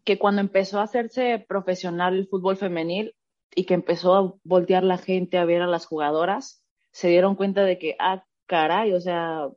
que 0.06 0.18
cuando 0.18 0.40
empezó 0.40 0.80
a 0.80 0.84
hacerse 0.84 1.46
profesional 1.46 2.16
el 2.16 2.30
fútbol 2.30 2.56
femenil 2.56 3.14
y 3.54 3.66
que 3.66 3.74
empezó 3.74 4.16
a 4.16 4.34
voltear 4.46 4.84
la 4.84 4.98
gente 4.98 5.38
a 5.38 5.44
ver 5.44 5.62
a 5.62 5.68
las 5.68 5.88
jugadoras, 5.88 6.64
se 6.92 7.10
dieron 7.10 7.36
cuenta 7.36 7.66
de 7.66 7.78
que, 7.78 7.98
ah, 8.00 8.24
caray, 8.46 8.94
o 8.94 9.02
sea, 9.02 9.50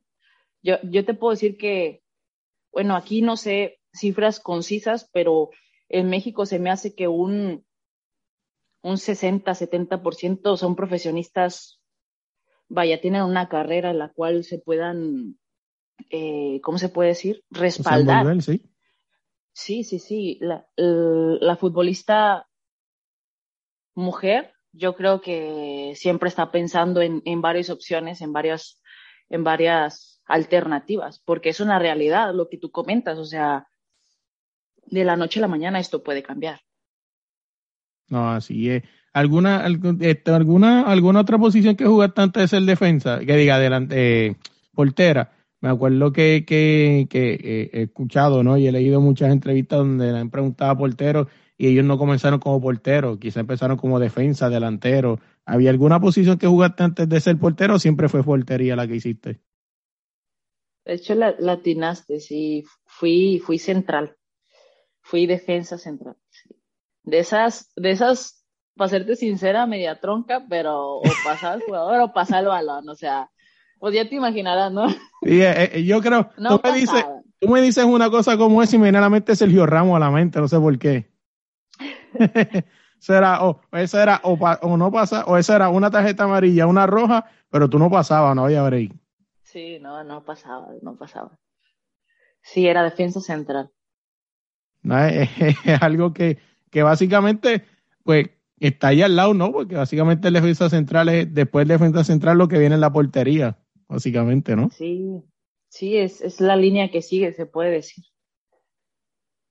yo, 0.62 0.78
yo 0.82 1.04
te 1.04 1.14
puedo 1.14 1.30
decir 1.30 1.56
que, 1.56 2.02
bueno, 2.72 2.96
aquí 2.96 3.22
no 3.22 3.36
sé 3.36 3.78
cifras 3.92 4.40
concisas, 4.40 5.08
pero 5.12 5.50
en 5.88 6.10
México 6.10 6.44
se 6.44 6.58
me 6.58 6.70
hace 6.70 6.96
que 6.96 7.06
un, 7.06 7.64
un 8.82 8.98
60, 8.98 9.48
70% 9.52 10.56
son 10.56 10.74
profesionistas, 10.74 11.80
vaya, 12.68 13.00
tienen 13.00 13.22
una 13.22 13.48
carrera 13.48 13.90
en 13.90 13.98
la 13.98 14.08
cual 14.08 14.42
se 14.42 14.58
puedan 14.58 15.38
eh, 16.10 16.60
¿cómo 16.62 16.78
se 16.78 16.88
puede 16.88 17.10
decir? 17.10 17.44
Respaldar. 17.50 18.42
sí. 18.42 18.62
sí, 19.52 19.84
sí, 19.84 19.98
sí. 19.98 20.38
La, 20.40 21.56
futbolista 21.56 22.46
mujer, 23.94 24.52
yo 24.72 24.94
creo 24.94 25.20
que 25.20 25.92
siempre 25.96 26.28
está 26.28 26.50
pensando 26.50 27.02
en, 27.02 27.40
varias 27.40 27.70
opciones, 27.70 28.20
en 28.20 28.32
varias, 28.32 28.80
en 29.28 29.44
varias 29.44 30.20
alternativas, 30.26 31.20
porque 31.24 31.48
es 31.48 31.60
una 31.60 31.78
realidad 31.78 32.34
lo 32.34 32.48
que 32.48 32.58
tú 32.58 32.70
comentas, 32.70 33.18
o 33.18 33.24
sea, 33.24 33.66
de 34.86 35.04
la 35.04 35.16
noche 35.16 35.40
a 35.40 35.42
la 35.42 35.48
mañana 35.48 35.80
esto 35.80 36.02
puede 36.02 36.22
cambiar. 36.22 36.60
No, 38.08 38.30
así 38.30 38.70
es. 38.70 38.82
¿Alguna, 39.12 39.66
este, 40.00 40.30
alguna, 40.30 40.82
alguna 40.82 41.20
otra 41.20 41.38
posición 41.38 41.76
que 41.76 41.86
jugaste 41.86 42.20
antes 42.20 42.42
de 42.42 42.48
ser 42.48 42.62
defensa? 42.62 43.20
Que 43.20 43.36
diga, 43.36 43.56
adelante, 43.56 44.26
eh, 44.26 44.36
portera. 44.72 45.37
Me 45.60 45.68
acuerdo 45.70 46.12
que, 46.12 46.44
que, 46.46 47.06
que 47.10 47.34
eh, 47.34 47.70
he 47.72 47.82
escuchado, 47.82 48.44
¿no? 48.44 48.56
Y 48.56 48.68
he 48.68 48.72
leído 48.72 49.00
muchas 49.00 49.30
entrevistas 49.32 49.80
donde 49.80 50.12
le 50.12 50.18
han 50.18 50.30
preguntado 50.30 50.70
a 50.70 50.78
porteros 50.78 51.26
y 51.56 51.66
ellos 51.66 51.84
no 51.84 51.98
comenzaron 51.98 52.38
como 52.38 52.60
porteros, 52.60 53.18
quizá 53.18 53.40
empezaron 53.40 53.76
como 53.76 53.98
defensa, 53.98 54.48
delantero. 54.48 55.18
¿Había 55.44 55.70
alguna 55.70 56.00
posición 56.00 56.38
que 56.38 56.46
jugaste 56.46 56.84
antes 56.84 57.08
de 57.08 57.20
ser 57.20 57.36
portero 57.38 57.74
o 57.74 57.78
siempre 57.80 58.08
fue 58.08 58.22
portería 58.22 58.76
la 58.76 58.86
que 58.86 58.94
hiciste? 58.94 59.40
De 60.84 60.94
hecho, 60.94 61.16
la, 61.16 61.34
latinaste, 61.38 62.20
sí, 62.20 62.64
fui, 62.86 63.40
fui 63.44 63.58
central, 63.58 64.16
fui 65.00 65.26
defensa 65.26 65.76
central. 65.76 66.16
De 67.02 67.18
esas, 67.18 67.72
de 67.74 67.90
esas, 67.90 68.44
para 68.76 68.90
serte 68.90 69.16
sincera, 69.16 69.66
media 69.66 69.98
tronca, 69.98 70.46
pero 70.48 70.98
o 70.98 71.02
pasaba 71.24 71.56
el 71.56 71.62
jugador 71.62 72.00
o 72.00 72.12
pasaba 72.12 72.40
el 72.40 72.46
balón, 72.46 72.88
o 72.88 72.94
sea, 72.94 73.28
pues 73.78 73.94
ya 73.94 74.08
te 74.08 74.16
imaginarás, 74.16 74.72
¿no? 74.72 74.88
Sí, 74.88 75.42
eh, 75.42 75.70
eh, 75.74 75.84
yo 75.84 76.00
creo, 76.00 76.30
tú, 76.36 76.60
me 76.62 76.72
dices, 76.72 77.04
tú 77.40 77.48
me 77.48 77.60
dices 77.60 77.84
una 77.84 78.10
cosa 78.10 78.36
como 78.36 78.62
esa 78.62 78.76
y 78.76 78.78
me 78.78 78.84
viene 78.84 78.98
a 78.98 79.02
la 79.02 79.10
mente 79.10 79.36
Sergio 79.36 79.66
Ramos 79.66 79.96
a 79.96 80.00
la 80.00 80.10
mente, 80.10 80.40
no 80.40 80.48
sé 80.48 80.58
por 80.58 80.78
qué. 80.78 81.10
será, 82.98 83.44
o 83.44 83.60
esa 83.72 84.02
era, 84.02 84.20
o, 84.24 84.34
o 84.34 84.76
no 84.76 84.90
pasa, 84.90 85.24
o 85.26 85.36
esa 85.36 85.56
era 85.56 85.68
una 85.68 85.90
tarjeta 85.90 86.24
amarilla, 86.24 86.66
una 86.66 86.86
roja, 86.86 87.26
pero 87.50 87.68
tú 87.68 87.78
no 87.78 87.90
pasabas, 87.90 88.34
no 88.34 88.44
había 88.44 88.62
break. 88.62 88.92
Sí, 89.42 89.78
no, 89.80 90.04
no 90.04 90.24
pasaba, 90.24 90.68
no 90.82 90.96
pasaba. 90.96 91.38
Sí, 92.42 92.66
era 92.66 92.82
defensa 92.82 93.20
central. 93.20 93.70
es, 94.82 95.82
algo 95.82 96.12
que, 96.12 96.38
que 96.70 96.82
básicamente, 96.82 97.64
pues, 98.04 98.30
está 98.60 98.88
ahí 98.88 99.02
al 99.02 99.16
lado, 99.16 99.34
¿no? 99.34 99.52
Porque 99.52 99.76
básicamente 99.76 100.28
el 100.28 100.34
defensa 100.34 100.68
central 100.68 101.08
es, 101.08 101.32
después 101.32 101.66
del 101.66 101.78
defensa 101.78 102.04
central 102.04 102.38
lo 102.38 102.48
que 102.48 102.58
viene 102.58 102.74
en 102.74 102.80
la 102.80 102.92
portería, 102.92 103.56
básicamente, 103.88 104.54
¿no? 104.54 104.70
Sí, 104.70 105.22
sí, 105.68 105.96
es, 105.96 106.20
es 106.20 106.40
la 106.40 106.56
línea 106.56 106.90
que 106.90 107.02
sigue, 107.02 107.32
se 107.32 107.46
puede 107.46 107.70
decir. 107.70 108.04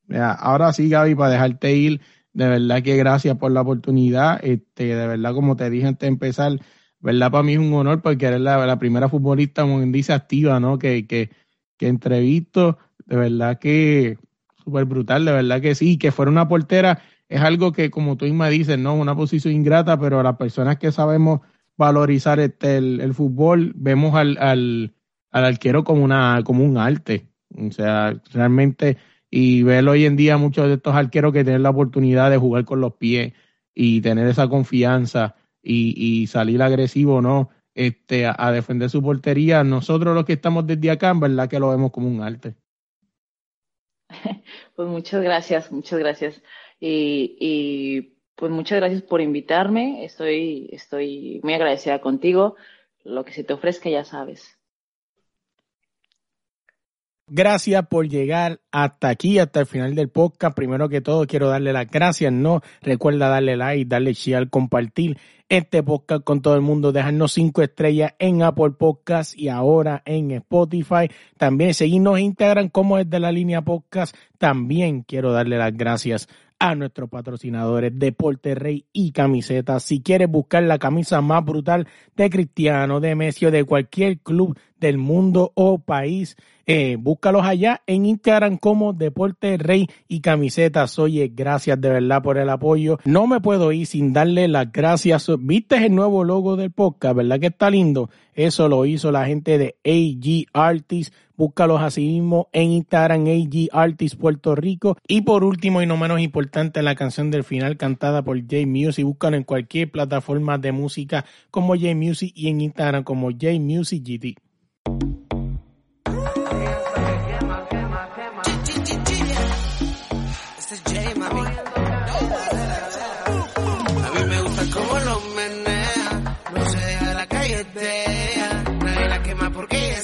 ahora 0.09 0.71
sí, 0.73 0.89
Gaby, 0.89 1.15
para 1.15 1.31
dejarte 1.31 1.73
ir, 1.73 2.01
de 2.33 2.47
verdad 2.47 2.83
que 2.83 2.95
gracias 2.95 3.37
por 3.37 3.51
la 3.51 3.61
oportunidad. 3.61 4.39
Este, 4.43 4.95
de 4.95 5.07
verdad, 5.07 5.33
como 5.33 5.55
te 5.55 5.69
dije 5.69 5.87
antes 5.87 6.01
de 6.01 6.07
empezar, 6.07 6.59
¿verdad? 6.99 7.31
Para 7.31 7.43
mí 7.43 7.53
es 7.53 7.59
un 7.59 7.73
honor 7.73 8.01
porque 8.01 8.27
eres 8.27 8.41
la, 8.41 8.79
primera 8.79 9.09
futbolista, 9.09 9.63
como 9.63 9.79
dice, 9.81 10.13
activa, 10.13 10.59
¿no? 10.59 10.77
Que, 10.77 11.07
que, 11.07 11.31
que 11.77 11.87
entrevisto, 11.87 12.77
de 13.05 13.15
verdad 13.15 13.59
que 13.59 14.17
súper 14.63 14.85
brutal, 14.85 15.25
de 15.25 15.31
verdad 15.31 15.61
que 15.61 15.75
sí, 15.75 15.97
que 15.97 16.11
fuera 16.11 16.31
una 16.31 16.47
portera 16.47 17.01
es 17.29 17.41
algo 17.41 17.71
que, 17.71 17.89
como 17.89 18.17
tú 18.17 18.25
misma 18.25 18.49
dices, 18.49 18.77
¿no? 18.77 18.95
Una 18.95 19.15
posición 19.15 19.53
ingrata, 19.53 19.99
pero 19.99 20.23
las 20.23 20.37
personas 20.37 20.77
que 20.77 20.91
sabemos 20.91 21.41
valorizar 21.77 22.39
este, 22.39 22.77
el, 22.77 23.13
fútbol, 23.13 23.73
vemos 23.75 24.15
al, 24.15 24.37
al, 24.39 24.93
al, 25.31 25.45
arquero 25.45 25.83
como, 25.83 26.03
una, 26.03 26.41
como 26.43 26.63
un 26.63 26.77
arte. 26.77 27.27
O 27.55 27.71
sea, 27.71 28.19
realmente, 28.33 28.97
y 29.29 29.63
verlo 29.63 29.91
hoy 29.91 30.05
en 30.05 30.15
día 30.15 30.37
muchos 30.37 30.67
de 30.67 30.75
estos 30.75 30.95
arqueros 30.95 31.33
que 31.33 31.43
tienen 31.43 31.63
la 31.63 31.69
oportunidad 31.69 32.29
de 32.29 32.37
jugar 32.37 32.65
con 32.65 32.81
los 32.81 32.93
pies 32.95 33.33
y 33.73 34.01
tener 34.01 34.27
esa 34.27 34.49
confianza 34.49 35.35
y, 35.61 36.25
salir 36.27 36.61
agresivo, 36.61 37.21
¿no? 37.21 37.49
Este, 37.75 38.25
a, 38.25 38.51
defender 38.51 38.89
su 38.89 39.01
portería. 39.01 39.63
Nosotros 39.63 40.15
los 40.15 40.25
que 40.25 40.33
estamos 40.33 40.65
desde 40.65 40.89
acá, 40.89 41.09
en 41.09 41.19
verdad 41.19 41.49
que 41.49 41.59
lo 41.59 41.69
vemos 41.69 41.91
como 41.91 42.07
un 42.07 42.21
arte. 42.21 42.55
Pues 44.75 44.87
muchas 44.87 45.23
gracias, 45.23 45.71
muchas 45.71 45.97
gracias. 45.97 46.41
Y, 46.79 48.16
pues 48.37 48.51
muchas 48.51 48.77
gracias 48.77 49.01
por 49.01 49.19
invitarme. 49.19 50.05
Estoy, 50.05 50.69
estoy 50.71 51.41
muy 51.43 51.55
agradecida 51.55 51.99
contigo. 51.99 52.55
Lo 53.03 53.25
que 53.25 53.33
se 53.33 53.43
te 53.43 53.53
ofrezca 53.53 53.89
ya 53.89 54.05
sabes. 54.05 54.57
Gracias 57.29 57.85
por 57.87 58.07
llegar 58.07 58.61
hasta 58.71 59.09
aquí, 59.09 59.39
hasta 59.39 59.59
el 59.59 59.65
final 59.65 59.95
del 59.95 60.09
podcast. 60.09 60.55
Primero 60.55 60.87
que 60.87 61.01
todo, 61.01 61.25
quiero 61.25 61.49
darle 61.49 61.73
las 61.73 61.89
gracias. 61.89 62.31
No 62.31 62.61
recuerda 62.81 63.27
darle 63.27 63.57
like, 63.57 63.85
darle 63.85 64.13
share, 64.13 64.49
compartir 64.49 65.17
este 65.49 65.81
podcast 65.81 66.23
con 66.23 66.41
todo 66.41 66.55
el 66.55 66.61
mundo, 66.61 66.91
dejarnos 66.91 67.33
cinco 67.33 67.63
estrellas 67.63 68.13
en 68.19 68.43
Apple 68.43 68.71
Podcast 68.71 69.37
y 69.37 69.49
ahora 69.49 70.03
en 70.05 70.31
Spotify. 70.31 71.09
También 71.37 71.73
seguirnos 71.73 72.19
en 72.19 72.25
Instagram 72.25 72.69
como 72.69 72.97
es 72.97 73.09
de 73.09 73.19
la 73.19 73.31
línea 73.31 73.61
podcast. 73.61 74.15
También 74.37 75.01
quiero 75.01 75.31
darle 75.33 75.57
las 75.57 75.75
gracias 75.75 76.29
a 76.59 76.75
nuestros 76.75 77.09
patrocinadores 77.09 77.91
Deporte 77.95 78.55
Rey 78.55 78.85
y 78.91 79.11
Camisetas. 79.11 79.83
Si 79.83 80.01
quieres 80.01 80.29
buscar 80.29 80.63
la 80.63 80.79
camisa 80.79 81.21
más 81.21 81.45
brutal 81.45 81.87
de 82.15 82.29
Cristiano, 82.29 82.99
de 82.99 83.15
Messi 83.15 83.45
o 83.45 83.51
de 83.51 83.63
cualquier 83.63 84.19
club 84.19 84.57
del 84.79 84.97
mundo 84.97 85.51
o 85.55 85.79
país, 85.79 86.37
eh, 86.69 86.97
búscalos 86.99 87.45
allá 87.45 87.81
en 87.87 88.05
Instagram 88.05 88.57
como 88.57 88.91
Deporte 88.91 89.55
Rey 89.57 89.87
y 90.09 90.19
Camisetas. 90.19 90.99
Oye, 90.99 91.31
gracias 91.33 91.79
de 91.79 91.89
verdad 91.89 92.21
por 92.21 92.37
el 92.37 92.49
apoyo. 92.49 92.99
No 93.05 93.25
me 93.25 93.39
puedo 93.39 93.71
ir 93.71 93.87
sin 93.87 94.11
darle 94.11 94.49
las 94.49 94.69
gracias. 94.73 95.31
¿Viste 95.39 95.77
el 95.77 95.95
nuevo 95.95 96.25
logo 96.25 96.57
del 96.57 96.71
podcast? 96.71 97.15
¿Verdad 97.15 97.39
que 97.39 97.47
está 97.47 97.69
lindo? 97.69 98.09
Eso 98.33 98.67
lo 98.67 98.85
hizo 98.85 99.13
la 99.13 99.25
gente 99.25 99.57
de 99.57 99.77
AG 99.85 100.49
Artists. 100.51 101.15
Búscalos 101.37 101.81
así 101.81 102.05
mismo 102.05 102.49
en 102.51 102.71
Instagram, 102.71 103.27
AG 103.27 103.69
Artists 103.71 104.17
Puerto 104.17 104.53
Rico. 104.53 104.97
Y 105.07 105.21
por 105.21 105.45
último 105.45 105.81
y 105.81 105.85
no 105.85 105.95
menos 105.95 106.19
importante, 106.19 106.81
la 106.81 106.95
canción 106.95 107.31
del 107.31 107.45
final 107.45 107.77
cantada 107.77 108.23
por 108.23 108.37
J 108.41 108.67
Music. 108.67 109.05
Búscalo 109.05 109.37
en 109.37 109.43
cualquier 109.45 109.89
plataforma 109.89 110.57
de 110.57 110.73
música 110.73 111.23
como 111.49 111.75
J 111.75 111.95
Music 111.95 112.33
y 112.35 112.49
en 112.49 112.59
Instagram 112.59 113.05
como 113.05 113.31
J 113.31 113.57
Music 113.57 114.03
GT. 114.03 114.46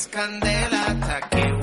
Cadera. 0.08 0.84
Saben 1.06 1.30
que 1.30 1.63